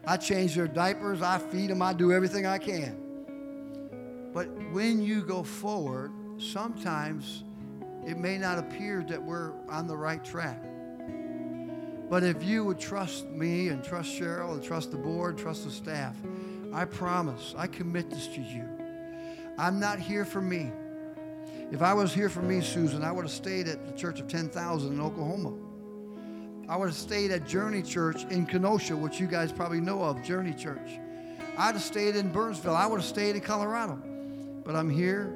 [0.07, 4.31] I change their diapers, I feed them, I do everything I can.
[4.33, 7.43] But when you go forward, sometimes
[8.07, 10.63] it may not appear that we're on the right track.
[12.09, 15.73] But if you would trust me and trust Cheryl and trust the board, trust the
[15.73, 16.15] staff,
[16.73, 18.76] I promise, I commit this to you.
[19.59, 20.71] I'm not here for me.
[21.73, 24.29] If I was here for me, Susan, I would have stayed at the Church of
[24.29, 25.53] 10,000 in Oklahoma.
[26.69, 30.23] I would have stayed at Journey Church in Kenosha, which you guys probably know of,
[30.23, 31.01] Journey Church.
[31.59, 32.75] I'd have stayed in Burnsville.
[32.75, 34.01] I would have stayed in Colorado.
[34.65, 35.35] But I'm here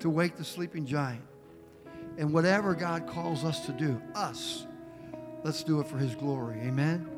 [0.00, 1.22] to wake the sleeping giant.
[2.18, 4.66] And whatever God calls us to do, us,
[5.44, 6.58] let's do it for His glory.
[6.60, 7.08] Amen?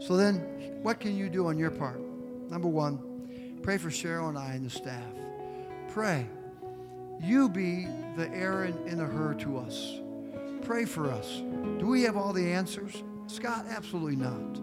[0.00, 0.36] So then,
[0.82, 2.00] what can you do on your part?
[2.50, 5.02] Number one, pray for Cheryl and I and the staff.
[5.96, 6.26] Pray.
[7.22, 7.88] You be
[8.18, 9.98] the Aaron and the Hur to us.
[10.60, 11.42] Pray for us.
[11.78, 13.02] Do we have all the answers?
[13.28, 14.60] Scott, absolutely not.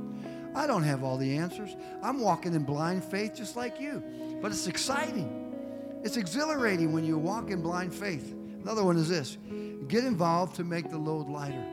[0.53, 1.75] I don't have all the answers.
[2.03, 4.03] I'm walking in blind faith just like you.
[4.43, 5.99] But it's exciting.
[6.03, 8.35] It's exhilarating when you walk in blind faith.
[8.61, 9.39] Another one is this
[9.87, 11.65] get involved to make the load lighter.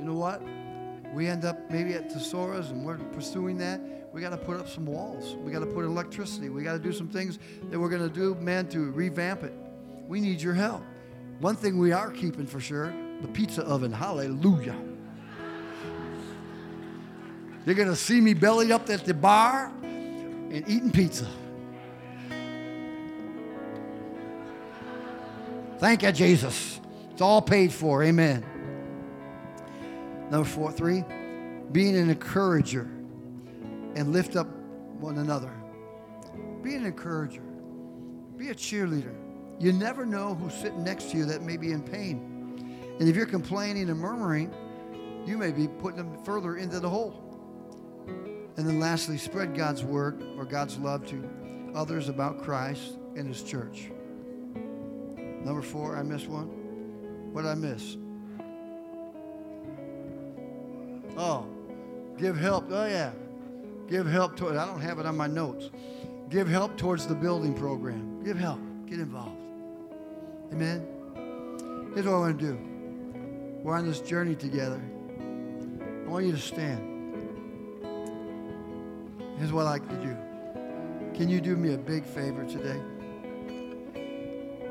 [0.00, 0.42] You know what?
[1.14, 3.80] We end up maybe at Tesoros and we're pursuing that.
[4.12, 5.36] We got to put up some walls.
[5.36, 6.48] We got to put electricity.
[6.48, 7.38] We got to do some things
[7.70, 9.52] that we're going to do, man, to revamp it.
[10.06, 10.82] We need your help.
[11.40, 13.92] One thing we are keeping for sure the pizza oven.
[13.92, 14.76] Hallelujah.
[17.66, 21.28] You're going to see me belly up at the bar and eating pizza.
[25.78, 26.80] Thank you, Jesus.
[27.12, 28.02] It's all paid for.
[28.02, 28.44] Amen.
[30.30, 31.04] Number four, three,
[31.70, 32.88] being an encourager
[33.98, 34.46] and lift up
[35.00, 35.50] one another.
[36.62, 37.42] Be an encourager.
[38.36, 39.12] Be a cheerleader.
[39.58, 42.94] You never know who's sitting next to you that may be in pain.
[43.00, 44.54] And if you're complaining and murmuring,
[45.26, 47.24] you may be putting them further into the hole.
[48.56, 53.42] And then lastly, spread God's word or God's love to others about Christ and his
[53.42, 53.90] church.
[55.44, 56.46] Number four, I missed one.
[57.32, 57.96] What did I miss?
[61.16, 61.48] Oh,
[62.16, 62.66] give help.
[62.70, 63.10] Oh, yeah.
[63.88, 65.70] Give help toward, I don't have it on my notes.
[66.28, 68.22] Give help towards the building program.
[68.22, 68.60] Give help.
[68.86, 69.38] Get involved.
[70.52, 70.86] Amen.
[71.94, 72.58] Here's what I want to do.
[73.62, 74.80] We're on this journey together.
[76.06, 76.84] I want you to stand.
[79.38, 80.16] Here's what I like to do.
[81.16, 82.80] Can you do me a big favor today?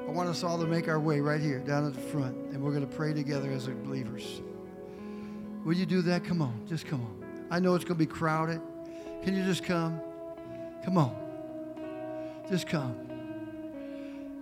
[0.07, 2.61] I want us all to make our way right here, down at the front, and
[2.63, 4.41] we're going to pray together as believers.
[5.65, 6.23] Will you do that?
[6.23, 7.45] Come on, just come on.
[7.49, 8.61] I know it's going to be crowded.
[9.23, 9.99] Can you just come?
[10.83, 11.15] Come on.
[12.49, 12.95] Just come.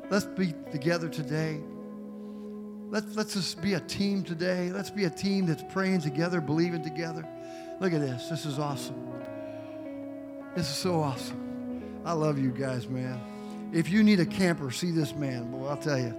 [0.09, 1.59] Let's be together today.
[2.89, 4.71] Let's, let's just be a team today.
[4.71, 7.27] Let's be a team that's praying together, believing together.
[7.79, 8.29] Look at this.
[8.29, 9.11] This is awesome.
[10.55, 12.01] This is so awesome.
[12.05, 13.19] I love you guys, man.
[13.73, 15.51] If you need a camper, see this man.
[15.51, 16.15] Boy, I'll tell you.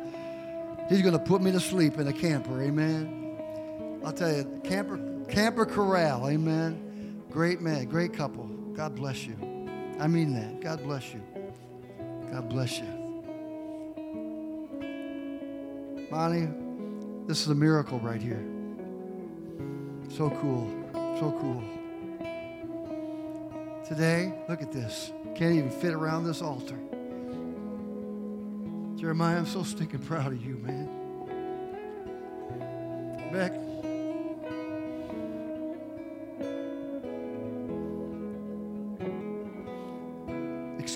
[0.89, 2.61] He's going to put me to sleep in a camper.
[2.63, 4.01] Amen.
[4.05, 6.29] I'll tell you, camper, camper corral.
[6.29, 7.23] Amen.
[7.31, 8.46] Great man, great couple.
[8.77, 9.35] God bless you.
[9.99, 10.61] I mean that.
[10.61, 11.23] God bless you.
[12.31, 12.85] God bless you.
[16.11, 16.49] Monty,
[17.27, 18.45] this is a miracle right here.
[20.11, 20.71] So cool.
[21.19, 21.65] So cool.
[23.89, 25.11] Today, look at this.
[25.35, 26.79] Can't even fit around this altar.
[29.01, 30.89] Jeremiah, I'm so stinking proud of you, man.
[33.33, 33.53] Beck.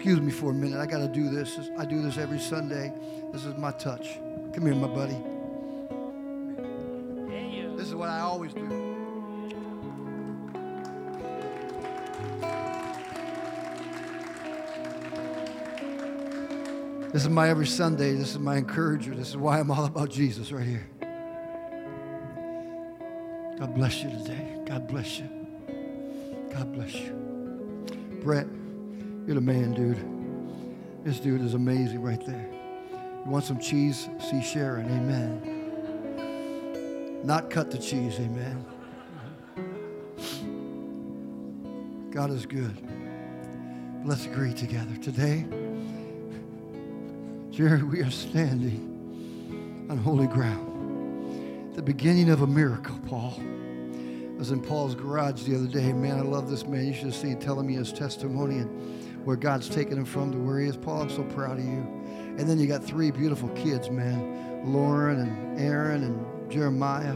[0.01, 0.81] Excuse me for a minute.
[0.81, 1.59] I got to do this.
[1.77, 2.91] I do this every Sunday.
[3.35, 4.15] This is my touch.
[4.55, 5.19] Come here, my buddy.
[7.77, 8.67] This is what I always do.
[17.13, 18.15] This is my every Sunday.
[18.15, 19.15] This is my encourager.
[19.15, 20.89] This is why I'm all about Jesus right here.
[23.59, 24.63] God bless you today.
[24.65, 25.29] God bless you.
[26.55, 27.13] God bless you.
[28.23, 28.47] Brett,
[29.31, 31.05] you're the man, dude.
[31.05, 32.49] This dude is amazing right there.
[33.24, 34.09] You want some cheese?
[34.28, 34.87] See Sharon.
[34.87, 35.41] Amen.
[37.22, 38.18] Not cut the cheese.
[38.18, 38.64] Amen.
[42.11, 42.76] God is good.
[44.05, 44.97] Let's agree together.
[44.97, 45.47] Today,
[47.53, 51.76] Jerry, we are standing on holy ground.
[51.76, 53.39] The beginning of a miracle, Paul.
[53.39, 55.93] I was in Paul's garage the other day.
[55.93, 56.85] Man, I love this man.
[56.85, 60.39] You should have seen telling me his testimony and where God's taken him from to
[60.39, 60.77] where he is.
[60.77, 61.87] Paul, I'm so proud of you.
[62.39, 64.64] And then you got three beautiful kids, man.
[64.73, 67.14] Lauren and Aaron and Jeremiah.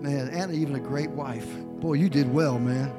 [0.00, 1.46] Man, and even a great wife.
[1.80, 2.90] Boy, you did well, man.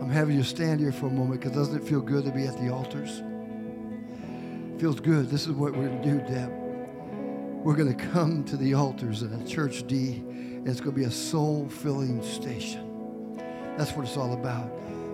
[0.00, 2.44] I'm having you stand here for a moment because doesn't it feel good to be
[2.46, 3.22] at the altars?
[4.78, 5.28] feels good.
[5.28, 6.50] This is what we're going to do, Deb.
[7.64, 11.00] We're going to come to the altars at a church D, and it's going to
[11.00, 12.87] be a soul filling station.
[13.78, 14.66] That's what it's all about.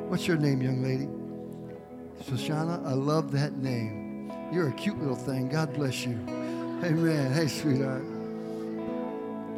[0.08, 1.06] What's your name, young lady?
[2.24, 4.32] Shoshana, I love that name.
[4.50, 5.50] You're a cute little thing.
[5.50, 6.12] God bless you.
[6.82, 7.30] Amen.
[7.34, 8.02] Hey, sweetheart.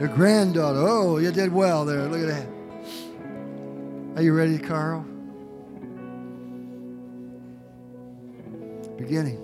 [0.00, 0.80] Your granddaughter.
[0.80, 2.02] Oh, you did well there.
[2.09, 2.46] Look at that.
[4.16, 5.02] Are you ready, Carl?
[8.98, 9.38] Beginning.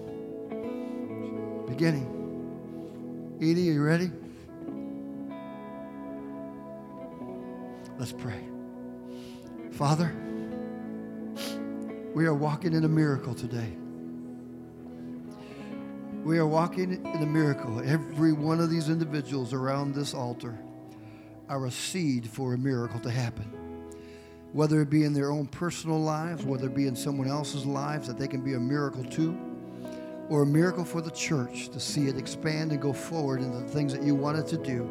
[1.69, 2.09] Beginning.
[3.41, 4.11] Edie, are you ready?
[7.97, 8.52] Let's pray.
[9.73, 10.15] Father,
[12.15, 13.73] we are walking in a miracle today.
[16.23, 17.81] We are walking in a miracle.
[17.81, 20.59] Every one of these individuals around this altar
[21.49, 23.51] are a seed for a miracle to happen.
[24.53, 28.07] Whether it be in their own personal lives, whether it be in someone else's lives,
[28.09, 29.35] that they can be a miracle too,
[30.29, 33.69] or a miracle for the church to see it expand and go forward into the
[33.69, 34.87] things that you wanted to do.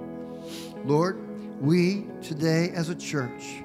[0.85, 1.19] Lord,
[1.61, 3.61] we today as a church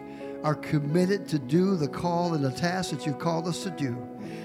[0.47, 3.99] are committed to do the call and the task that you've called us to do.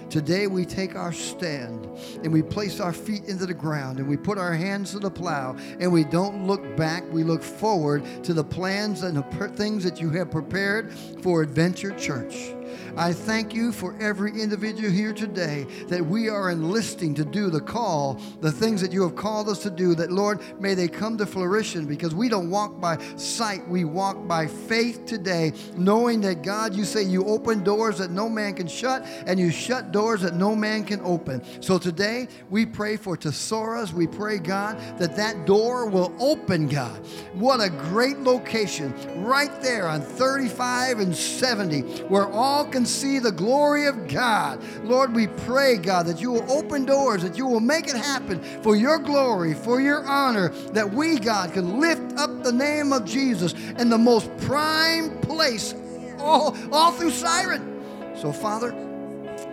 [0.10, 1.86] Today we take our stand
[2.24, 5.12] and we place our feet into the ground and we put our hands to the
[5.12, 7.04] plow and we don't look back.
[7.14, 10.91] We look forward to the plans and the things that you have prepared
[11.22, 12.56] for Adventure Church.
[12.98, 17.62] I thank you for every individual here today that we are enlisting to do the
[17.62, 21.18] call, the things that you have called us to do, that Lord, may they come
[21.18, 26.42] to fruition because we don't walk by sight, we walk by faith today, knowing that
[26.42, 30.22] God, you say you open doors that no man can shut and you shut doors
[30.22, 31.42] that no man can open.
[31.62, 33.94] So today we pray for Tesoros.
[33.94, 37.06] We pray, God, that that door will open, God.
[37.34, 38.94] What a great location
[39.24, 44.62] right there on 35 and 70 where all can see the glory of God.
[44.84, 48.41] Lord, we pray, God, that you will open doors, that you will make it happen
[48.62, 53.05] for your glory, for your honor, that we, God, can lift up the name of
[53.05, 55.74] Jesus in the most prime place
[56.20, 58.16] all, all through Siren.
[58.16, 58.72] So, Father,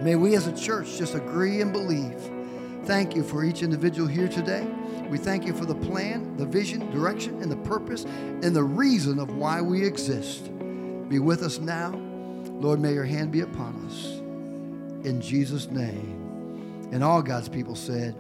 [0.02, 2.20] may we as a church just agree and believe.
[2.84, 4.66] Thank you for each individual here today.
[5.08, 9.18] We thank you for the plan, the vision, direction, and the purpose, and the reason
[9.18, 10.50] of why we exist.
[11.08, 12.07] Be with us now.
[12.60, 14.06] Lord, may your hand be upon us.
[15.06, 16.88] In Jesus' name.
[16.90, 18.16] And all God's people said,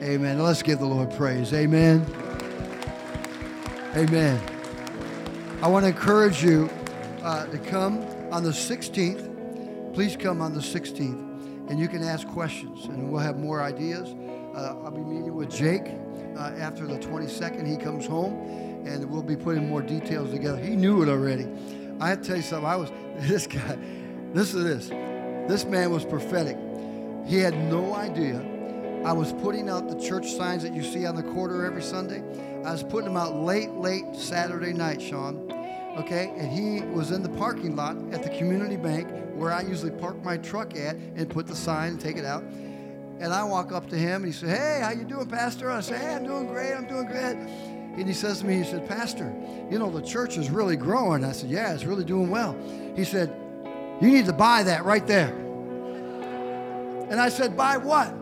[0.00, 0.38] Amen.
[0.38, 1.52] Let's give the Lord praise.
[1.52, 2.06] Amen.
[3.96, 4.40] Amen.
[5.60, 6.70] I want to encourage you
[7.24, 7.98] uh, to come
[8.30, 9.92] on the 16th.
[9.92, 14.14] Please come on the 16th, and you can ask questions, and we'll have more ideas.
[14.54, 15.86] Uh, I'll be meeting with Jake
[16.36, 17.66] uh, after the 22nd.
[17.66, 18.34] He comes home,
[18.86, 20.58] and we'll be putting more details together.
[20.58, 21.48] He knew it already.
[22.00, 22.68] I tell you something.
[22.68, 23.78] I was this guy.
[24.32, 24.88] This is this.
[25.48, 26.56] This man was prophetic.
[27.26, 28.44] He had no idea.
[29.04, 32.22] I was putting out the church signs that you see on the corner every Sunday.
[32.64, 35.50] I was putting them out late, late Saturday night, Sean.
[35.96, 39.90] Okay, and he was in the parking lot at the community bank where I usually
[39.90, 42.42] park my truck at and put the sign and take it out.
[42.42, 45.70] And I walk up to him and he said, Hey, how you doing, Pastor?
[45.70, 47.36] I say, Hey, I'm doing great, I'm doing great.
[47.98, 49.34] And he says to me, he said, Pastor,
[49.70, 51.24] you know, the church is really growing.
[51.24, 52.56] I said, Yeah, it's really doing well.
[52.94, 53.34] He said,
[54.00, 55.34] You need to buy that right there.
[57.10, 58.14] And I said, Buy what?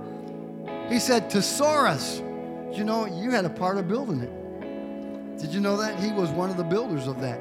[0.89, 2.22] He said, Tesoros.
[2.74, 5.39] You know, you had a part of building it.
[5.39, 5.99] Did you know that?
[6.01, 7.39] He was one of the builders of that.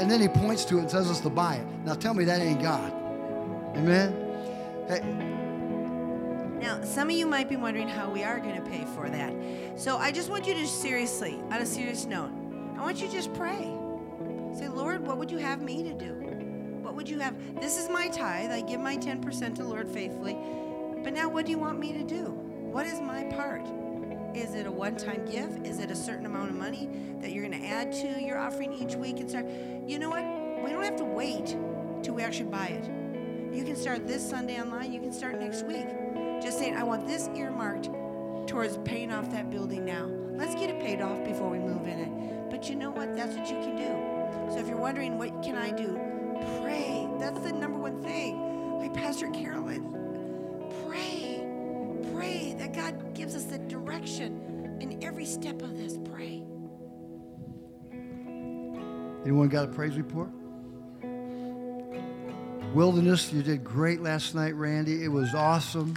[0.00, 1.66] And then he points to it and says us to buy it.
[1.84, 2.90] Now tell me that ain't God.
[3.76, 4.14] Amen?
[4.88, 5.35] Hey,
[6.60, 9.34] Now, some of you might be wondering how we are going to pay for that.
[9.78, 12.30] So I just want you to seriously, on a serious note,
[12.76, 13.76] I want you to just pray.
[14.54, 16.14] Say, Lord, what would you have me to do?
[16.82, 17.34] What would you have?
[17.60, 18.50] This is my tithe.
[18.50, 20.36] I give my 10% to the Lord faithfully.
[21.04, 22.24] But now, what do you want me to do?
[22.24, 23.66] What is my part?
[24.34, 25.66] Is it a one time gift?
[25.66, 26.90] Is it a certain amount of money
[27.20, 29.46] that you're going to add to your offering each week and start?
[29.86, 30.24] You know what?
[30.64, 31.56] We don't have to wait
[32.02, 32.90] till we actually buy it.
[33.56, 34.92] You can start this Sunday online.
[34.92, 35.86] You can start next week.
[36.42, 37.88] Just saying, I want this earmarked
[38.46, 40.10] towards paying off that building now.
[40.32, 42.50] Let's get it paid off before we move in it.
[42.50, 43.16] But you know what?
[43.16, 44.52] That's what you can do.
[44.52, 45.98] So if you're wondering, what can I do?
[46.60, 47.08] Pray.
[47.18, 48.78] That's the number one thing.
[48.78, 49.90] Like Pastor Carolyn,
[50.86, 51.48] pray.
[52.12, 55.96] Pray that God gives us the direction in every step of this.
[56.12, 56.42] Pray.
[59.24, 60.28] anyone got a praise report?
[62.74, 65.02] Wilderness, you did great last night, Randy.
[65.02, 65.94] It was awesome.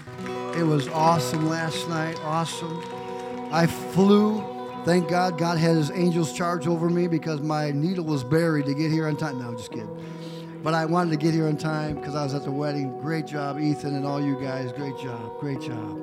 [0.55, 2.17] It was awesome last night.
[2.23, 2.81] Awesome.
[3.51, 4.43] I flew.
[4.85, 8.73] Thank God God had his angels charge over me because my needle was buried to
[8.73, 9.39] get here on time.
[9.39, 9.89] No, just kidding.
[10.63, 12.99] But I wanted to get here on time because I was at the wedding.
[12.99, 14.71] Great job, Ethan, and all you guys.
[14.71, 15.39] Great job.
[15.39, 15.97] Great job.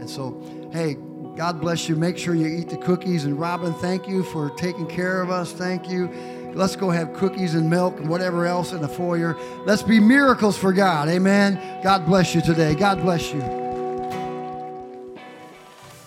[0.00, 0.42] And so,
[0.72, 0.94] hey,
[1.36, 1.96] God bless you.
[1.96, 3.24] Make sure you eat the cookies.
[3.24, 5.52] And Robin, thank you for taking care of us.
[5.52, 6.08] Thank you.
[6.54, 9.36] Let's go have cookies and milk and whatever else in the foyer.
[9.66, 11.08] Let's be miracles for God.
[11.08, 11.60] Amen.
[11.82, 12.74] God bless you today.
[12.74, 13.40] God bless you.